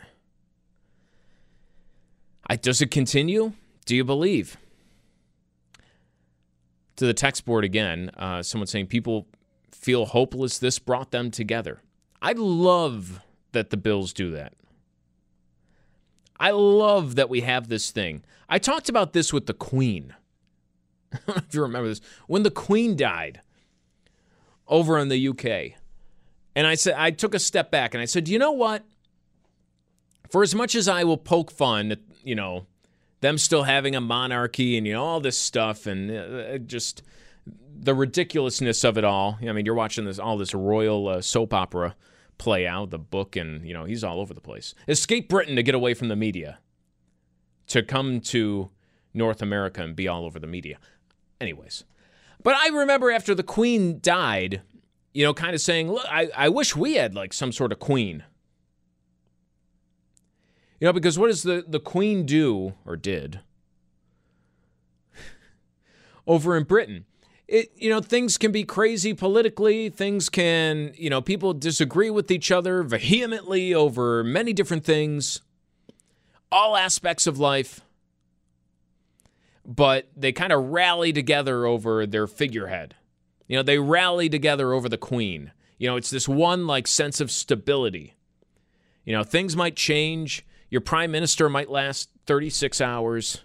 I, 2.48 2.56
does 2.56 2.82
it 2.82 2.92
continue? 2.92 3.54
Do 3.86 3.96
you 3.96 4.04
believe? 4.04 4.58
To 6.98 7.06
the 7.06 7.14
text 7.14 7.46
board 7.46 7.64
again, 7.64 8.12
uh, 8.18 8.44
someone 8.44 8.68
saying 8.68 8.88
people 8.88 9.28
feel 9.72 10.06
hopeless. 10.06 10.60
This 10.60 10.80
brought 10.80 11.12
them 11.12 11.32
together. 11.32 11.82
I 12.22 12.34
love 12.34 13.22
that 13.52 13.70
the 13.70 13.78
Bills 13.78 14.14
do 14.14 14.32
that. 14.32 14.54
I 16.40 16.52
love 16.52 17.16
that 17.16 17.30
we 17.30 17.42
have 17.42 17.68
this 17.68 17.92
thing. 17.92 18.24
I 18.50 18.60
talked 18.60 18.90
about 18.90 19.14
this 19.14 19.32
with 19.32 19.46
the 19.46 19.54
Queen. 19.54 20.16
I 21.14 21.18
don't 21.26 21.28
know 21.28 21.44
if 21.48 21.54
you 21.54 21.62
remember 21.62 21.90
this. 21.90 22.02
When 22.28 22.44
the 22.44 22.52
Queen 22.52 22.96
died 22.96 23.42
over 24.68 24.98
in 24.98 25.10
the 25.10 25.28
UK, 25.28 25.78
and 26.56 26.68
I 26.68 26.76
said 26.76 26.96
I 26.98 27.12
took 27.12 27.34
a 27.34 27.40
step 27.40 27.72
back 27.72 27.94
and 27.94 28.02
I 28.02 28.06
said, 28.06 28.28
you 28.28 28.40
know 28.40 28.52
what? 28.52 28.84
For 30.30 30.44
as 30.44 30.56
much 30.56 30.76
as 30.76 30.88
I 30.88 31.04
will 31.04 31.18
poke 31.18 31.52
fun 31.52 31.92
at, 31.92 32.00
you 32.24 32.36
know, 32.36 32.66
them 33.22 33.38
still 33.38 33.64
having 33.64 33.96
a 33.96 34.02
monarchy 34.02 34.78
and 34.78 34.88
you 34.88 34.94
know 34.94 35.04
all 35.04 35.20
this 35.20 35.38
stuff 35.38 35.86
and 35.86 36.12
uh, 36.12 36.58
just 36.58 37.04
the 37.74 37.94
ridiculousness 37.94 38.84
of 38.84 38.98
it 38.98 39.04
all. 39.04 39.38
I 39.42 39.52
mean, 39.52 39.66
you're 39.66 39.76
watching 39.76 40.06
this 40.06 40.20
all 40.20 40.38
this 40.38 40.54
royal 40.54 41.08
uh, 41.08 41.22
soap 41.22 41.54
opera 41.54 41.96
play 42.42 42.66
out, 42.66 42.90
the 42.90 42.98
book, 42.98 43.36
and 43.36 43.64
you 43.68 43.72
know 43.72 43.86
he's 43.86 44.04
all 44.04 44.20
over 44.20 44.34
the 44.34 44.42
place. 44.42 44.74
Escape 44.88 45.30
Britain 45.30 45.56
to 45.56 45.62
get 45.62 45.76
away 45.76 45.94
from 45.94 46.08
the 46.08 46.16
media, 46.16 46.58
to 47.68 47.84
come 47.84 48.20
to 48.20 48.72
North 49.14 49.44
America 49.44 49.84
and 49.84 49.96
be 49.96 50.08
all 50.08 50.26
over 50.26 50.40
the 50.40 50.48
media. 50.48 50.80
Anyways, 51.40 51.84
but 52.42 52.56
I 52.56 52.70
remember 52.70 53.12
after 53.12 53.36
the 53.36 53.44
queen 53.44 54.00
died, 54.02 54.64
you 55.14 55.24
know, 55.24 55.36
kind 55.36 55.54
of 55.54 55.62
saying, 55.62 55.92
look, 55.92 56.06
I, 56.10 56.30
I 56.36 56.50
wish 56.50 56.76
we 56.76 56.96
had 56.96 57.14
like 57.14 57.32
some 57.32 57.52
sort 57.52 57.72
of 57.72 57.78
queen. 57.78 58.24
You 60.80 60.88
know, 60.88 60.94
because 60.94 61.20
what 61.20 61.28
does 61.28 61.44
the, 61.44 61.64
the 61.68 61.80
queen 61.80 62.26
do, 62.26 62.74
or 62.88 62.96
did, 62.96 63.42
over 66.26 66.58
in 66.58 66.64
Britain? 66.64 67.06
It, 67.52 67.72
you 67.76 67.90
know, 67.90 68.00
things 68.00 68.38
can 68.38 68.52
be 68.52 68.64
crazy 68.64 69.14
politically. 69.14 69.90
Things 69.90 70.30
can, 70.30 70.94
you 70.96 71.10
know, 71.10 71.22
people 71.22 71.54
disagree 71.54 72.10
with 72.10 72.32
each 72.32 72.50
other 72.50 72.82
vehemently 72.82 73.74
over 73.74 74.24
many 74.24 74.54
different 74.54 74.86
things, 74.86 75.42
all 76.52 76.78
aspects 76.78 77.28
of 77.28 77.38
life 77.38 77.82
but 79.66 80.10
they 80.16 80.32
kind 80.32 80.52
of 80.52 80.70
rally 80.70 81.14
together 81.14 81.66
over 81.66 82.06
their 82.06 82.28
figurehead. 82.28 82.96
You 83.48 83.58
know, 83.58 83.64
they 83.64 83.80
rally 83.80 84.30
together 84.30 84.74
over 84.74 84.90
the 84.90 84.98
queen. 84.98 85.52
You 85.78 85.90
know, 85.90 85.96
it's 85.96 86.10
this 86.10 86.28
one 86.28 86.68
like 86.68 86.88
sense 86.88 87.22
of 87.22 87.32
stability. 87.32 88.16
You 89.04 89.14
know, 89.14 89.24
things 89.24 89.56
might 89.56 89.76
change. 89.76 90.46
Your 90.70 90.82
prime 90.82 91.12
minister 91.12 91.50
might 91.50 91.70
last 91.70 92.10
36 92.26 92.80
hours, 92.82 93.42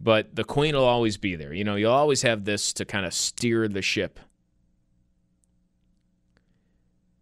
but 0.00 0.34
the 0.34 0.44
queen 0.44 0.74
will 0.74 0.84
always 0.84 1.16
be 1.16 1.36
there. 1.36 1.52
You 1.52 1.64
know, 1.64 1.76
you'll 1.76 1.92
always 1.92 2.22
have 2.22 2.44
this 2.44 2.72
to 2.74 2.84
kind 2.84 3.06
of 3.06 3.14
steer 3.14 3.66
the 3.68 3.82
ship. 3.82 4.20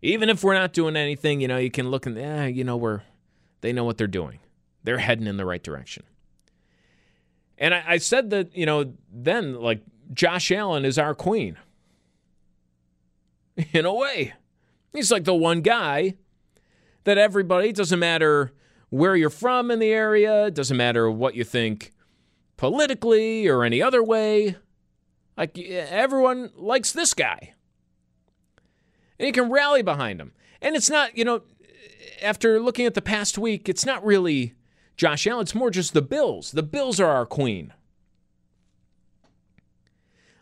Even 0.03 0.29
if 0.29 0.45
we're 0.45 0.55
not 0.55 0.73
doing 0.73 0.97
anything, 0.97 1.41
you 1.41 1.49
know, 1.49 1.57
you 1.57 1.71
can 1.71 1.91
look 1.91 2.05
and, 2.05 2.17
yeah, 2.17 2.47
you 2.47 2.65
know, 2.65 2.77
we're, 2.77 3.03
they 3.63 3.73
know 3.73 3.85
what 3.85 3.97
they're 3.97 4.07
doing. 4.07 4.41
They're 4.83 4.99
heading 4.99 5.27
in 5.27 5.39
the 5.39 5.47
right 5.47 5.63
direction. 5.63 6.03
And 7.57 7.73
I, 7.73 7.85
I 7.87 7.97
said 7.99 8.31
that, 8.31 8.55
you 8.55 8.67
know, 8.67 8.93
then, 9.11 9.55
like, 9.55 9.81
Josh 10.13 10.51
Allen 10.53 10.85
is 10.85 10.99
our 10.99 11.15
queen. 11.15 11.57
In 13.73 13.87
a 13.87 13.95
way. 13.95 14.35
He's 14.93 15.11
like 15.11 15.25
the 15.25 15.35
one 15.35 15.61
guy 15.61 16.15
that 17.05 17.17
everybody, 17.17 17.73
doesn't 17.73 17.99
matter 17.99 18.53
where 18.91 19.17
you're 19.17 19.31
from 19.31 19.71
in 19.71 19.79
the 19.81 19.91
area, 19.91 20.51
doesn't 20.51 20.77
matter 20.77 21.11
what 21.11 21.35
you 21.35 21.43
think 21.43 21.94
politically 22.57 23.47
or 23.47 23.65
any 23.65 23.83
other 23.83 24.03
way. 24.03 24.57
Like 25.37 25.59
everyone 25.59 26.51
likes 26.57 26.93
this 26.93 27.15
guy. 27.15 27.55
And 29.19 29.27
you 29.27 29.33
can 29.33 29.51
rally 29.51 29.83
behind 29.83 30.21
him. 30.21 30.33
And 30.61 30.75
it's 30.77 30.91
not, 30.91 31.17
you 31.17 31.25
know, 31.25 31.43
after 32.23 32.61
looking 32.61 32.87
at 32.87 32.95
the 32.95 33.03
past 33.03 33.39
week, 33.39 33.69
it's 33.69 33.87
not 33.87 34.05
really 34.05 34.55
Josh 34.97 35.27
Allen, 35.27 35.43
it's 35.43 35.55
more 35.55 35.71
just 35.71 35.93
the 35.93 36.03
Bills. 36.03 36.53
The 36.53 36.63
Bills 36.63 37.01
are 37.01 37.11
our 37.11 37.27
queen. 37.27 37.73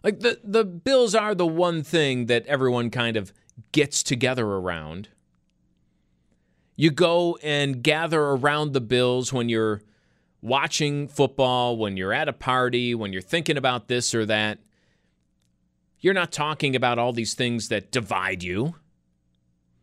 Like 0.03 0.21
the 0.21 0.41
the 0.43 0.65
Bills 0.65 1.15
are 1.15 1.35
the 1.35 1.47
one 1.47 1.83
thing 1.83 2.27
that 2.27 2.45
everyone 2.47 2.91
kind 2.91 3.17
of 3.17 3.33
gets 3.71 4.03
together 4.03 4.47
around. 4.47 5.09
You 6.77 6.91
go 6.91 7.39
and 7.43 7.83
gather 7.83 8.21
around 8.21 8.73
the 8.73 8.81
Bills 8.81 9.33
when 9.33 9.49
you're 9.49 9.83
watching 10.43 11.09
football, 11.09 11.77
when 11.79 11.97
you're 11.97 12.13
at 12.13 12.29
a 12.29 12.33
party, 12.33 12.95
when 12.95 13.13
you're 13.13 13.23
thinking 13.23 13.57
about 13.57 13.89
this 13.89 14.15
or 14.15 14.27
that. 14.27 14.59
You're 16.01 16.15
not 16.15 16.33
talking 16.33 16.75
about 16.75 16.99
all 16.99 17.13
these 17.13 17.35
things 17.35 17.69
that 17.69 17.93
divide 17.93 18.43
you. 18.43 18.75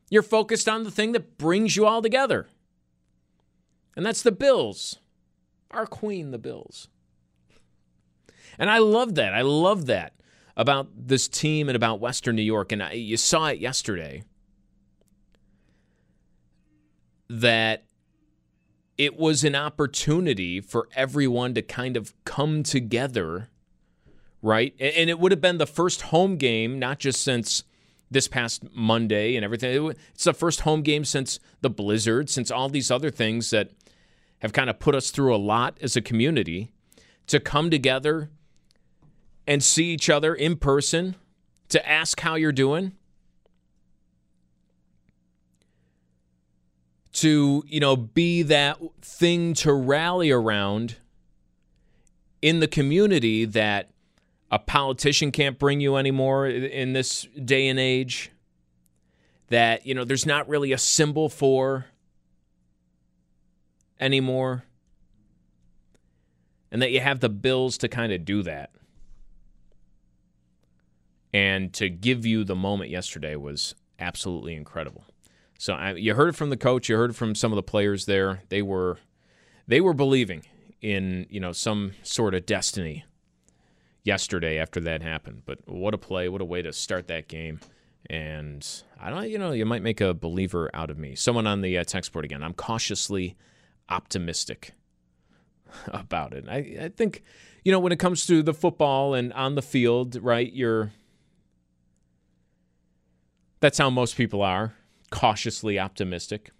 You're 0.09 0.21
focused 0.21 0.67
on 0.67 0.83
the 0.83 0.91
thing 0.91 1.13
that 1.13 1.37
brings 1.37 1.77
you 1.77 1.85
all 1.85 2.01
together. 2.01 2.47
And 3.95 4.05
that's 4.05 4.21
the 4.21 4.31
Bills. 4.31 4.97
Our 5.71 5.85
queen, 5.85 6.31
the 6.31 6.37
Bills. 6.37 6.89
And 8.57 8.69
I 8.69 8.79
love 8.79 9.15
that. 9.15 9.33
I 9.33 9.41
love 9.41 9.85
that 9.85 10.13
about 10.57 10.89
this 10.93 11.29
team 11.29 11.69
and 11.69 11.75
about 11.75 12.01
Western 12.01 12.35
New 12.35 12.41
York. 12.41 12.73
And 12.73 12.83
I, 12.83 12.91
you 12.91 13.15
saw 13.15 13.47
it 13.47 13.59
yesterday 13.59 14.23
that 17.29 17.85
it 18.99 19.17
was 19.17 19.45
an 19.45 19.55
opportunity 19.55 20.59
for 20.59 20.89
everyone 20.93 21.53
to 21.53 21.61
kind 21.61 21.95
of 21.95 22.13
come 22.25 22.63
together, 22.63 23.47
right? 24.41 24.75
And 24.77 25.09
it 25.09 25.17
would 25.17 25.31
have 25.31 25.39
been 25.39 25.57
the 25.57 25.65
first 25.65 26.01
home 26.01 26.35
game, 26.35 26.77
not 26.77 26.99
just 26.99 27.21
since 27.21 27.63
this 28.11 28.27
past 28.27 28.61
Monday 28.73 29.37
and 29.37 29.45
everything. 29.45 29.95
It's 30.13 30.25
the 30.25 30.33
first 30.33 30.61
home 30.61 30.81
game 30.81 31.05
since 31.05 31.39
the 31.61 31.69
blizzard, 31.69 32.29
since 32.29 32.51
all 32.51 32.67
these 32.67 32.91
other 32.91 33.09
things 33.09 33.51
that 33.51 33.71
have 34.39 34.51
kind 34.51 34.69
of 34.69 34.79
put 34.79 34.95
us 34.95 35.11
through 35.11 35.33
a 35.33 35.37
lot 35.37 35.77
as 35.81 35.95
a 35.95 36.01
community 36.01 36.73
to 37.27 37.39
come 37.39 37.69
together 37.69 38.29
and 39.47 39.63
see 39.63 39.85
each 39.85 40.09
other 40.09 40.35
in 40.35 40.57
person, 40.57 41.15
to 41.69 41.89
ask 41.89 42.19
how 42.19 42.35
you're 42.35 42.51
doing, 42.51 42.91
to, 47.21 47.63
you 47.67 47.79
know, 47.79 47.95
be 47.95 48.41
that 48.43 48.77
thing 49.01 49.53
to 49.55 49.73
rally 49.73 50.31
around 50.31 50.97
in 52.41 52.59
the 52.59 52.67
community 52.67 53.45
that 53.45 53.89
a 54.51 54.59
politician 54.59 55.31
can't 55.31 55.59
bring 55.59 55.79
you 55.81 55.95
anymore 55.95 56.47
in 56.47 56.93
this 56.93 57.27
day 57.43 57.67
and 57.67 57.79
age. 57.79 58.31
That, 59.47 59.85
you 59.85 59.95
know, 59.95 60.03
there's 60.03 60.25
not 60.25 60.47
really 60.47 60.71
a 60.71 60.77
symbol 60.77 61.27
for 61.27 61.87
anymore. 63.99 64.63
And 66.71 66.81
that 66.81 66.91
you 66.91 66.99
have 66.99 67.19
the 67.19 67.29
bills 67.29 67.77
to 67.79 67.87
kind 67.87 68.13
of 68.13 68.23
do 68.25 68.43
that 68.43 68.69
and 71.33 71.73
to 71.73 71.89
give 71.89 72.25
you 72.25 72.43
the 72.43 72.55
moment 72.55 72.89
yesterday 72.89 73.35
was 73.35 73.75
absolutely 73.99 74.55
incredible. 74.55 75.03
So 75.59 75.73
I, 75.73 75.91
you 75.91 76.15
heard 76.15 76.29
it 76.29 76.37
from 76.37 76.51
the 76.51 76.57
coach, 76.57 76.87
you 76.87 76.95
heard 76.95 77.09
it 77.09 77.17
from 77.17 77.35
some 77.35 77.51
of 77.51 77.57
the 77.57 77.63
players 77.63 78.05
there. 78.05 78.43
They 78.47 78.61
were 78.61 78.97
they 79.67 79.81
were 79.81 79.93
believing 79.93 80.43
in 80.81 81.27
you 81.29 81.41
know 81.41 81.51
some 81.51 81.91
sort 82.01 82.33
of 82.33 82.45
destiny 82.45 83.03
yesterday 84.05 84.57
after 84.57 84.79
that 84.79 85.01
happened. 85.01 85.41
But 85.45 85.59
what 85.65 85.93
a 85.93 85.97
play! 85.97 86.29
What 86.29 86.39
a 86.39 86.45
way 86.45 86.61
to 86.61 86.71
start 86.71 87.09
that 87.09 87.27
game. 87.27 87.59
And 88.09 88.65
I 89.01 89.09
don't, 89.09 89.29
you 89.29 89.37
know, 89.37 89.51
you 89.51 89.65
might 89.65 89.83
make 89.83 89.99
a 89.99 90.13
believer 90.13 90.69
out 90.73 90.89
of 90.89 90.97
me. 90.97 91.13
Someone 91.15 91.45
on 91.45 91.59
the 91.59 91.77
uh, 91.77 91.83
text 91.83 92.13
board 92.13 92.23
again. 92.23 92.41
I'm 92.41 92.53
cautiously 92.53 93.35
optimistic 93.89 94.71
about 95.87 96.33
it. 96.33 96.45
I, 96.47 96.85
I 96.85 96.89
think, 96.95 97.21
you 97.65 97.73
know, 97.73 97.79
when 97.81 97.91
it 97.91 97.99
comes 97.99 98.25
to 98.27 98.41
the 98.41 98.53
football 98.53 99.13
and 99.13 99.33
on 99.33 99.55
the 99.55 99.61
field, 99.61 100.15
right? 100.23 100.51
You're 100.51 100.93
that's 103.59 103.77
how 103.77 103.89
most 103.89 104.15
people 104.15 104.41
are, 104.41 104.73
cautiously 105.09 105.79
optimistic. 105.79 106.51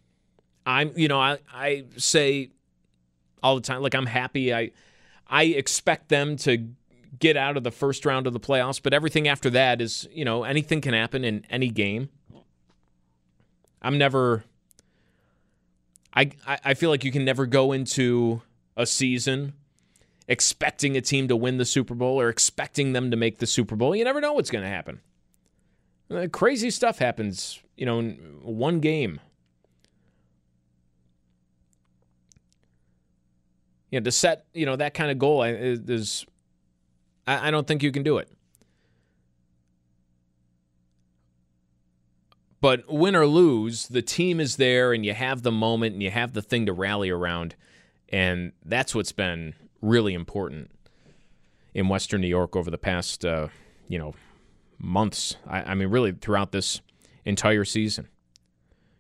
I'm, 0.65 0.91
you 0.95 1.07
know, 1.07 1.19
I, 1.19 1.39
I 1.53 1.85
say 1.97 2.51
all 3.41 3.55
the 3.55 3.61
time, 3.61 3.81
like 3.81 3.95
I'm 3.95 4.05
happy. 4.05 4.53
I 4.53 4.71
I 5.27 5.43
expect 5.43 6.09
them 6.09 6.37
to 6.37 6.69
get 7.17 7.37
out 7.37 7.57
of 7.57 7.63
the 7.63 7.71
first 7.71 8.05
round 8.05 8.27
of 8.27 8.33
the 8.33 8.39
playoffs, 8.39 8.81
but 8.81 8.93
everything 8.93 9.27
after 9.27 9.49
that 9.51 9.81
is, 9.81 10.07
you 10.11 10.25
know, 10.25 10.43
anything 10.43 10.81
can 10.81 10.93
happen 10.93 11.23
in 11.23 11.45
any 11.49 11.69
game. 11.69 12.09
I'm 13.81 13.97
never 13.97 14.43
I 16.13 16.31
I 16.45 16.73
feel 16.73 16.89
like 16.89 17.03
you 17.03 17.11
can 17.11 17.25
never 17.25 17.45
go 17.45 17.71
into 17.71 18.41
a 18.75 18.85
season 18.85 19.53
expecting 20.27 20.95
a 20.95 21.01
team 21.01 21.27
to 21.27 21.35
win 21.35 21.57
the 21.57 21.65
Super 21.65 21.95
Bowl 21.95 22.21
or 22.21 22.29
expecting 22.29 22.93
them 22.93 23.11
to 23.11 23.17
make 23.17 23.39
the 23.39 23.47
Super 23.47 23.75
Bowl. 23.75 23.95
You 23.95 24.03
never 24.03 24.21
know 24.21 24.33
what's 24.33 24.51
going 24.51 24.63
to 24.63 24.69
happen. 24.69 25.01
Uh, 26.11 26.27
crazy 26.31 26.71
stuff 26.71 26.99
happens, 26.99 27.59
you 27.77 27.85
know, 27.85 27.99
in 27.99 28.15
one 28.41 28.79
game. 28.79 29.19
You 33.91 33.99
know, 33.99 34.03
to 34.03 34.11
set, 34.11 34.45
you 34.53 34.65
know, 34.65 34.75
that 34.75 34.93
kind 34.93 35.11
of 35.11 35.19
goal 35.19 35.43
is, 35.43 36.25
I, 37.27 37.47
I 37.47 37.51
don't 37.51 37.67
think 37.67 37.83
you 37.83 37.91
can 37.91 38.03
do 38.03 38.17
it. 38.17 38.29
But 42.61 42.91
win 42.91 43.15
or 43.15 43.25
lose, 43.25 43.87
the 43.87 44.01
team 44.01 44.39
is 44.39 44.57
there 44.57 44.91
and 44.93 45.05
you 45.05 45.13
have 45.13 45.43
the 45.43 45.51
moment 45.51 45.93
and 45.93 46.03
you 46.03 46.11
have 46.11 46.33
the 46.33 46.41
thing 46.41 46.65
to 46.65 46.73
rally 46.73 47.09
around. 47.09 47.55
And 48.09 48.51
that's 48.65 48.93
what's 48.93 49.11
been 49.11 49.53
really 49.81 50.13
important 50.13 50.71
in 51.73 51.87
Western 51.87 52.21
New 52.21 52.27
York 52.27 52.55
over 52.55 52.69
the 52.69 52.77
past, 52.77 53.23
uh, 53.23 53.47
you 53.87 53.97
know, 53.97 54.13
months. 54.79 55.35
I, 55.47 55.61
I, 55.61 55.75
mean, 55.75 55.89
really 55.89 56.13
throughout 56.13 56.51
this 56.51 56.81
entire 57.25 57.65
season. 57.65 58.07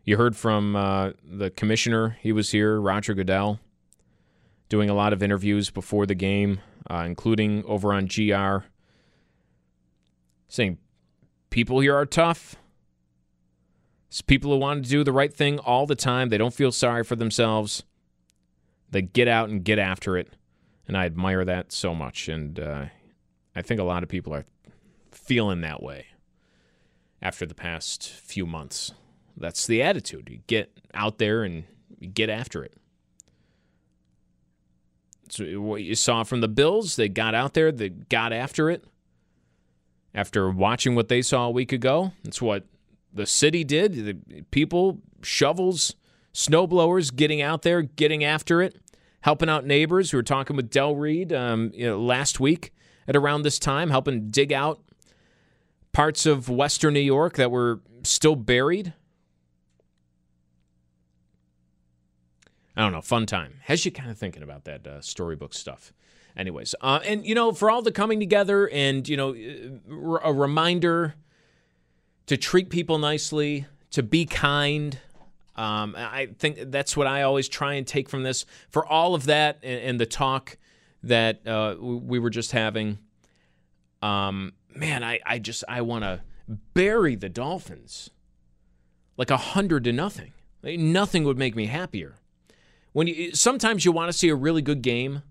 You 0.03 0.17
heard 0.17 0.35
from 0.35 0.75
uh, 0.75 1.11
the 1.23 1.49
commissioner. 1.49 2.17
He 2.21 2.31
was 2.31 2.51
here, 2.51 2.79
Roger 2.79 3.13
Goodell, 3.13 3.59
doing 4.67 4.89
a 4.89 4.93
lot 4.93 5.13
of 5.13 5.23
interviews 5.23 5.69
before 5.69 6.05
the 6.05 6.15
game, 6.15 6.59
uh, 6.89 7.03
including 7.05 7.63
over 7.65 7.93
on 7.93 8.07
GR, 8.07 8.65
saying 10.47 10.77
people 11.49 11.79
here 11.79 11.95
are 11.95 12.05
tough. 12.05 12.55
It's 14.07 14.21
people 14.21 14.51
who 14.51 14.57
want 14.57 14.83
to 14.83 14.89
do 14.89 15.03
the 15.03 15.11
right 15.11 15.33
thing 15.33 15.59
all 15.59 15.85
the 15.85 15.95
time. 15.95 16.29
They 16.29 16.37
don't 16.39 16.53
feel 16.53 16.71
sorry 16.71 17.03
for 17.03 17.15
themselves. 17.15 17.83
They 18.89 19.03
get 19.03 19.27
out 19.27 19.49
and 19.49 19.63
get 19.63 19.77
after 19.77 20.17
it. 20.17 20.29
And 20.87 20.97
I 20.97 21.05
admire 21.05 21.45
that 21.45 21.71
so 21.71 21.93
much. 21.93 22.27
And 22.27 22.59
uh, 22.59 22.85
I 23.55 23.61
think 23.61 23.79
a 23.79 23.83
lot 23.83 24.01
of 24.01 24.09
people 24.09 24.33
are 24.33 24.45
feeling 25.29 25.61
that 25.61 25.83
way 25.83 26.07
after 27.21 27.45
the 27.45 27.53
past 27.53 28.09
few 28.09 28.47
months. 28.47 28.93
That's 29.37 29.67
the 29.67 29.83
attitude. 29.83 30.27
You 30.27 30.39
get 30.47 30.75
out 30.95 31.19
there 31.19 31.43
and 31.43 31.65
get 32.15 32.31
after 32.31 32.63
it. 32.63 32.73
So 35.29 35.45
what 35.61 35.83
you 35.83 35.93
saw 35.93 36.23
from 36.23 36.41
the 36.41 36.47
Bills, 36.47 36.95
they 36.95 37.09
got 37.09 37.35
out 37.35 37.53
there, 37.53 37.71
they 37.71 37.89
got 37.89 38.33
after 38.33 38.71
it. 38.71 38.83
After 40.15 40.49
watching 40.49 40.95
what 40.95 41.09
they 41.09 41.21
saw 41.21 41.45
a 41.45 41.51
week 41.51 41.71
ago, 41.71 42.11
that's 42.23 42.41
what 42.41 42.65
the 43.13 43.27
city 43.27 43.63
did. 43.63 43.93
The 43.93 44.41
people, 44.49 44.97
shovels, 45.21 45.93
snowblowers, 46.33 47.15
getting 47.15 47.39
out 47.39 47.61
there, 47.61 47.83
getting 47.83 48.23
after 48.23 48.63
it, 48.63 48.77
helping 49.21 49.47
out 49.47 49.63
neighbors. 49.63 50.11
We 50.11 50.17
were 50.17 50.23
talking 50.23 50.55
with 50.55 50.71
Del 50.71 50.95
Reid 50.95 51.31
um, 51.31 51.69
you 51.75 51.85
know, 51.85 52.01
last 52.01 52.39
week 52.39 52.73
at 53.07 53.15
around 53.15 53.43
this 53.43 53.59
time, 53.59 53.91
helping 53.91 54.31
dig 54.31 54.51
out 54.51 54.81
parts 55.91 56.25
of 56.25 56.49
western 56.49 56.93
New 56.93 56.99
York 56.99 57.35
that 57.35 57.51
were 57.51 57.81
still 58.03 58.35
buried. 58.35 58.93
I 62.75 62.81
don't 62.81 62.93
know, 62.93 63.01
fun 63.01 63.25
time. 63.25 63.55
Has 63.63 63.83
you 63.83 63.91
kind 63.91 64.09
of 64.09 64.17
thinking 64.17 64.43
about 64.43 64.63
that 64.65 64.87
uh, 64.87 65.01
storybook 65.01 65.53
stuff. 65.53 65.91
Anyways, 66.37 66.75
uh, 66.79 66.99
and 67.05 67.25
you 67.25 67.35
know, 67.35 67.51
for 67.51 67.69
all 67.69 67.81
the 67.81 67.91
coming 67.91 68.19
together 68.19 68.69
and 68.69 69.07
you 69.09 69.17
know, 69.17 69.35
uh, 69.35 70.19
a 70.23 70.31
reminder 70.31 71.15
to 72.27 72.37
treat 72.37 72.69
people 72.69 72.99
nicely, 72.99 73.65
to 73.91 74.03
be 74.03 74.25
kind. 74.25 74.99
Um, 75.55 75.95
I 75.97 76.29
think 76.37 76.71
that's 76.71 76.95
what 76.95 77.07
I 77.07 77.23
always 77.23 77.49
try 77.49 77.73
and 77.73 77.85
take 77.85 78.07
from 78.07 78.23
this. 78.23 78.45
For 78.69 78.85
all 78.85 79.15
of 79.15 79.25
that 79.25 79.57
and, 79.63 79.81
and 79.81 79.99
the 79.99 80.05
talk 80.05 80.57
that 81.03 81.45
uh, 81.45 81.75
we 81.79 82.19
were 82.19 82.29
just 82.29 82.51
having, 82.51 82.99
um, 84.01 84.53
man, 84.75 85.03
I, 85.03 85.19
I 85.25 85.39
just 85.39 85.63
I 85.67 85.81
want 85.81 86.03
to 86.03 86.21
bury 86.73 87.15
the 87.15 87.29
Dolphins 87.29 88.09
like 89.17 89.29
a 89.29 89.37
hundred 89.37 89.83
to 89.83 89.93
nothing. 89.93 90.33
Nothing 90.63 91.23
would 91.25 91.37
make 91.37 91.55
me 91.55 91.67
happier. 91.67 92.15
When 92.93 93.07
you 93.07 93.35
sometimes 93.35 93.85
you 93.85 93.91
want 93.91 94.11
to 94.11 94.17
see 94.17 94.29
a 94.29 94.35
really 94.35 94.61
good 94.61 94.81
game. 94.81 95.23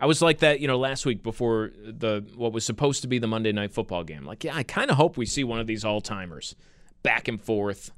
I 0.00 0.06
was 0.06 0.20
like 0.20 0.40
that, 0.40 0.60
you 0.60 0.66
know, 0.66 0.76
last 0.76 1.06
week 1.06 1.22
before 1.22 1.70
the 1.82 2.26
what 2.34 2.52
was 2.52 2.64
supposed 2.64 3.02
to 3.02 3.08
be 3.08 3.18
the 3.18 3.28
Monday 3.28 3.52
night 3.52 3.72
football 3.72 4.04
game. 4.04 4.24
Like, 4.24 4.44
yeah, 4.44 4.54
I 4.54 4.64
kind 4.64 4.90
of 4.90 4.96
hope 4.96 5.16
we 5.16 5.24
see 5.24 5.44
one 5.44 5.60
of 5.60 5.66
these 5.66 5.84
all 5.84 6.00
timers, 6.00 6.56
back 7.02 7.28
and 7.28 7.40
forth, 7.40 7.92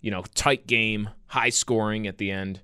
you 0.00 0.10
know, 0.10 0.24
tight 0.34 0.66
game, 0.66 1.10
high 1.26 1.50
scoring 1.50 2.06
at 2.06 2.18
the 2.18 2.30
end. 2.30 2.60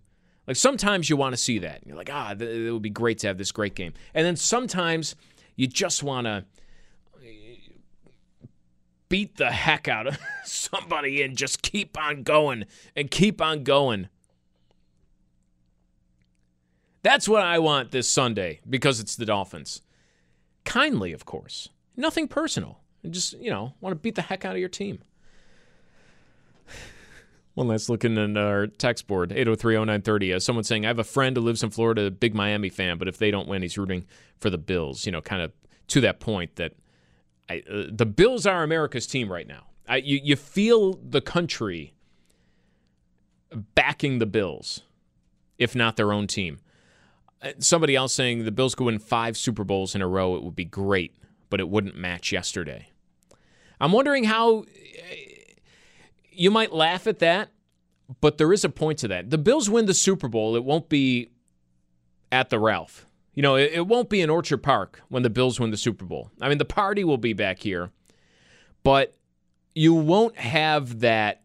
Like 0.46 0.56
sometimes 0.56 1.10
you 1.10 1.16
want 1.16 1.34
to 1.34 1.36
see 1.36 1.58
that. 1.58 1.86
You're 1.86 1.96
like, 1.96 2.10
ah, 2.10 2.32
it 2.32 2.72
would 2.72 2.82
be 2.82 2.90
great 2.90 3.18
to 3.18 3.26
have 3.26 3.36
this 3.36 3.52
great 3.52 3.74
game. 3.74 3.92
And 4.14 4.26
then 4.26 4.34
sometimes 4.34 5.14
you 5.54 5.66
just 5.66 6.02
want 6.02 6.26
to 6.26 6.46
beat 9.08 9.36
the 9.36 9.50
heck 9.50 9.88
out 9.88 10.06
of 10.06 10.18
somebody 10.44 11.22
and 11.22 11.36
just 11.36 11.62
keep 11.62 11.98
on 11.98 12.22
going 12.22 12.64
and 12.94 13.10
keep 13.10 13.40
on 13.40 13.62
going. 13.62 14.08
That's 17.02 17.28
what 17.28 17.42
I 17.42 17.58
want 17.58 17.90
this 17.90 18.08
Sunday 18.08 18.60
because 18.68 19.00
it's 19.00 19.16
the 19.16 19.24
Dolphins. 19.24 19.82
Kindly, 20.64 21.12
of 21.12 21.24
course. 21.24 21.68
Nothing 21.96 22.28
personal. 22.28 22.80
just, 23.08 23.32
you 23.38 23.50
know, 23.50 23.74
want 23.80 23.92
to 23.92 23.96
beat 23.96 24.14
the 24.14 24.22
heck 24.22 24.44
out 24.44 24.52
of 24.52 24.58
your 24.58 24.68
team. 24.68 24.98
One 27.54 27.68
last 27.68 27.88
look 27.88 28.04
in 28.04 28.36
our 28.36 28.66
text 28.66 29.06
board, 29.06 29.30
8030930. 29.30 30.36
Uh, 30.36 30.40
someone 30.40 30.64
saying, 30.64 30.84
I 30.84 30.88
have 30.88 30.98
a 30.98 31.04
friend 31.04 31.36
who 31.36 31.42
lives 31.42 31.62
in 31.62 31.70
Florida, 31.70 32.02
a 32.02 32.10
big 32.10 32.34
Miami 32.34 32.68
fan, 32.68 32.98
but 32.98 33.08
if 33.08 33.18
they 33.18 33.30
don't 33.30 33.48
win, 33.48 33.62
he's 33.62 33.78
rooting 33.78 34.04
for 34.38 34.50
the 34.50 34.58
Bills. 34.58 35.06
You 35.06 35.12
know, 35.12 35.20
kind 35.20 35.42
of 35.42 35.52
to 35.88 36.00
that 36.02 36.20
point 36.20 36.56
that 36.56 36.74
I, 37.48 37.62
uh, 37.70 37.84
the 37.90 38.06
Bills 38.06 38.46
are 38.46 38.62
America's 38.62 39.06
team 39.06 39.30
right 39.30 39.46
now. 39.46 39.64
I, 39.88 39.96
you, 39.96 40.20
you 40.22 40.36
feel 40.36 40.94
the 40.94 41.20
country 41.20 41.94
backing 43.74 44.18
the 44.18 44.26
Bills, 44.26 44.82
if 45.58 45.74
not 45.74 45.96
their 45.96 46.12
own 46.12 46.26
team. 46.26 46.60
Uh, 47.40 47.52
somebody 47.58 47.96
else 47.96 48.12
saying 48.12 48.44
the 48.44 48.52
Bills 48.52 48.74
could 48.74 48.84
win 48.84 48.98
five 48.98 49.36
Super 49.36 49.64
Bowls 49.64 49.94
in 49.94 50.02
a 50.02 50.08
row. 50.08 50.36
It 50.36 50.42
would 50.42 50.56
be 50.56 50.64
great, 50.64 51.14
but 51.48 51.60
it 51.60 51.68
wouldn't 51.68 51.96
match 51.96 52.32
yesterday. 52.32 52.90
I'm 53.80 53.92
wondering 53.92 54.24
how 54.24 54.60
uh, 54.60 54.64
you 56.30 56.50
might 56.50 56.72
laugh 56.72 57.06
at 57.06 57.20
that, 57.20 57.48
but 58.20 58.38
there 58.38 58.52
is 58.52 58.64
a 58.64 58.68
point 58.68 58.98
to 58.98 59.08
that. 59.08 59.30
The 59.30 59.38
Bills 59.38 59.70
win 59.70 59.86
the 59.86 59.94
Super 59.94 60.28
Bowl, 60.28 60.56
it 60.56 60.64
won't 60.64 60.88
be 60.88 61.30
at 62.30 62.50
the 62.50 62.58
Ralph. 62.58 63.06
You 63.38 63.42
know, 63.42 63.54
it, 63.54 63.70
it 63.72 63.86
won't 63.86 64.08
be 64.08 64.20
in 64.20 64.30
Orchard 64.30 64.64
Park 64.64 65.00
when 65.10 65.22
the 65.22 65.30
Bills 65.30 65.60
win 65.60 65.70
the 65.70 65.76
Super 65.76 66.04
Bowl. 66.04 66.32
I 66.40 66.48
mean, 66.48 66.58
the 66.58 66.64
party 66.64 67.04
will 67.04 67.18
be 67.18 67.34
back 67.34 67.60
here, 67.60 67.92
but 68.82 69.16
you 69.76 69.94
won't 69.94 70.36
have 70.38 70.98
that 70.98 71.42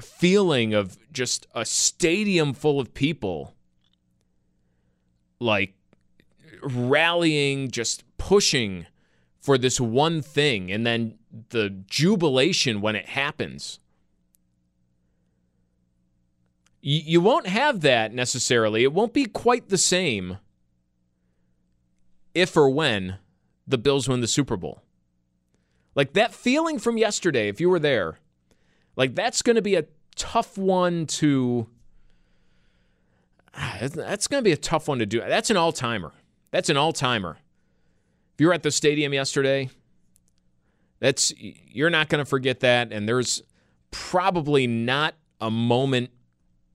feeling 0.00 0.74
of 0.74 0.98
just 1.12 1.46
a 1.54 1.64
stadium 1.64 2.52
full 2.52 2.80
of 2.80 2.94
people 2.94 3.54
like 5.38 5.74
rallying, 6.64 7.70
just 7.70 8.02
pushing 8.18 8.86
for 9.38 9.56
this 9.56 9.80
one 9.80 10.20
thing, 10.20 10.72
and 10.72 10.84
then 10.84 11.16
the 11.50 11.70
jubilation 11.86 12.80
when 12.80 12.96
it 12.96 13.06
happens. 13.06 13.78
You, 16.86 17.22
won't 17.22 17.46
have 17.46 17.80
that 17.80 18.12
necessarily. 18.12 18.82
It 18.84 18.92
won't 18.92 19.14
be 19.14 19.24
quite 19.24 19.70
the 19.70 19.78
same 19.78 20.36
if 22.34 22.54
or 22.58 22.68
when 22.68 23.16
the 23.66 23.78
Bills 23.78 24.06
win 24.06 24.20
the 24.20 24.26
Super 24.26 24.58
Bowl. 24.58 24.82
Like 25.94 26.12
that 26.12 26.34
feeling 26.34 26.78
from 26.78 26.98
yesterday, 26.98 27.48
if 27.48 27.58
you 27.58 27.70
were 27.70 27.78
there, 27.78 28.18
like 28.96 29.14
that's 29.14 29.40
going 29.40 29.56
to 29.56 29.62
be 29.62 29.76
a 29.76 29.86
tough 30.14 30.58
one 30.58 31.06
to 31.06 31.68
ah, 33.54 33.78
that's 33.80 34.28
going 34.28 34.42
to 34.42 34.44
be 34.44 34.52
a 34.52 34.56
tough 34.58 34.86
one 34.86 34.98
to 34.98 35.06
do. 35.06 35.20
That's 35.20 35.48
an 35.48 35.56
all 35.56 35.72
timer. 35.72 36.12
That's 36.50 36.68
an 36.68 36.76
all 36.76 36.92
timer. 36.92 37.38
If 38.34 38.42
you 38.42 38.48
were 38.48 38.52
at 38.52 38.62
the 38.62 38.70
stadium 38.70 39.14
yesterday, 39.14 39.70
that's 41.00 41.32
you're 41.38 41.88
not 41.88 42.10
going 42.10 42.22
to 42.22 42.28
forget 42.28 42.60
that. 42.60 42.92
And 42.92 43.08
there's 43.08 43.42
probably 43.90 44.66
not 44.66 45.14
a 45.40 45.50
moment 45.50 46.10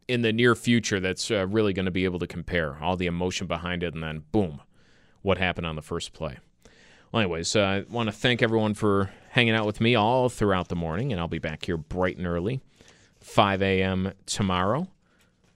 in 0.10 0.24
the 0.24 0.34
near 0.34 0.56
future 0.56 1.00
that's 1.00 1.30
uh, 1.30 1.46
really 1.48 1.72
going 1.72 1.86
to 1.86 1.92
be 1.92 2.04
able 2.04 2.18
to 2.18 2.26
compare 2.26 2.78
all 2.82 2.98
the 2.98 3.06
emotion 3.06 3.46
behind 3.46 3.84
it, 3.84 3.94
and 3.94 4.02
then 4.02 4.24
boom, 4.32 4.60
what 5.22 5.38
happened 5.38 5.68
on 5.68 5.76
the 5.76 5.84
first 5.84 6.14
play. 6.14 6.40
Well, 7.12 7.22
anyways, 7.22 7.56
uh, 7.56 7.62
I 7.62 7.86
want 7.88 8.08
to 8.08 8.12
thank 8.12 8.42
everyone 8.42 8.74
for 8.74 9.12
hanging 9.30 9.54
out 9.54 9.68
with 9.68 9.80
me 9.80 9.94
all 9.94 10.28
throughout 10.28 10.68
the 10.68 10.76
morning, 10.76 11.12
and 11.12 11.22
I'll 11.22 11.28
be 11.28 11.38
back 11.38 11.66
here 11.66 11.78
bright 11.78 12.18
and 12.18 12.26
early, 12.26 12.60
5 13.22 13.62
a.m. 13.62 14.14
tomorrow 14.26 14.88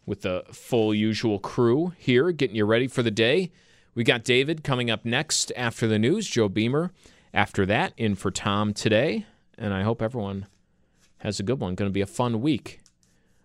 with 0.06 0.22
the 0.22 0.44
full 0.52 0.94
usual 0.94 1.40
crew 1.40 1.94
here, 1.98 2.32
getting 2.32 2.56
you 2.56 2.66
ready 2.66 2.88
for 2.88 3.02
the 3.02 3.12
day. 3.12 3.52
We 3.96 4.04
got 4.04 4.24
David 4.24 4.64
coming 4.64 4.92
up 4.92 5.04
next 5.04 5.52
after 5.56 5.88
the 5.88 5.98
news, 5.98 6.28
Joe 6.28 6.48
Beamer 6.48 6.92
after 7.34 7.66
that, 7.66 7.94
in 7.98 8.14
for 8.14 8.30
Tom 8.30 8.72
today. 8.72 9.26
And 9.58 9.74
I 9.74 9.82
hope 9.82 10.02
everyone 10.02 10.46
has 11.20 11.40
a 11.40 11.44
good 11.44 11.60
one. 11.60 11.74
Going 11.74 11.90
to 11.90 11.94
be 11.94 12.02
a 12.02 12.06
fun 12.06 12.42
week. 12.42 12.83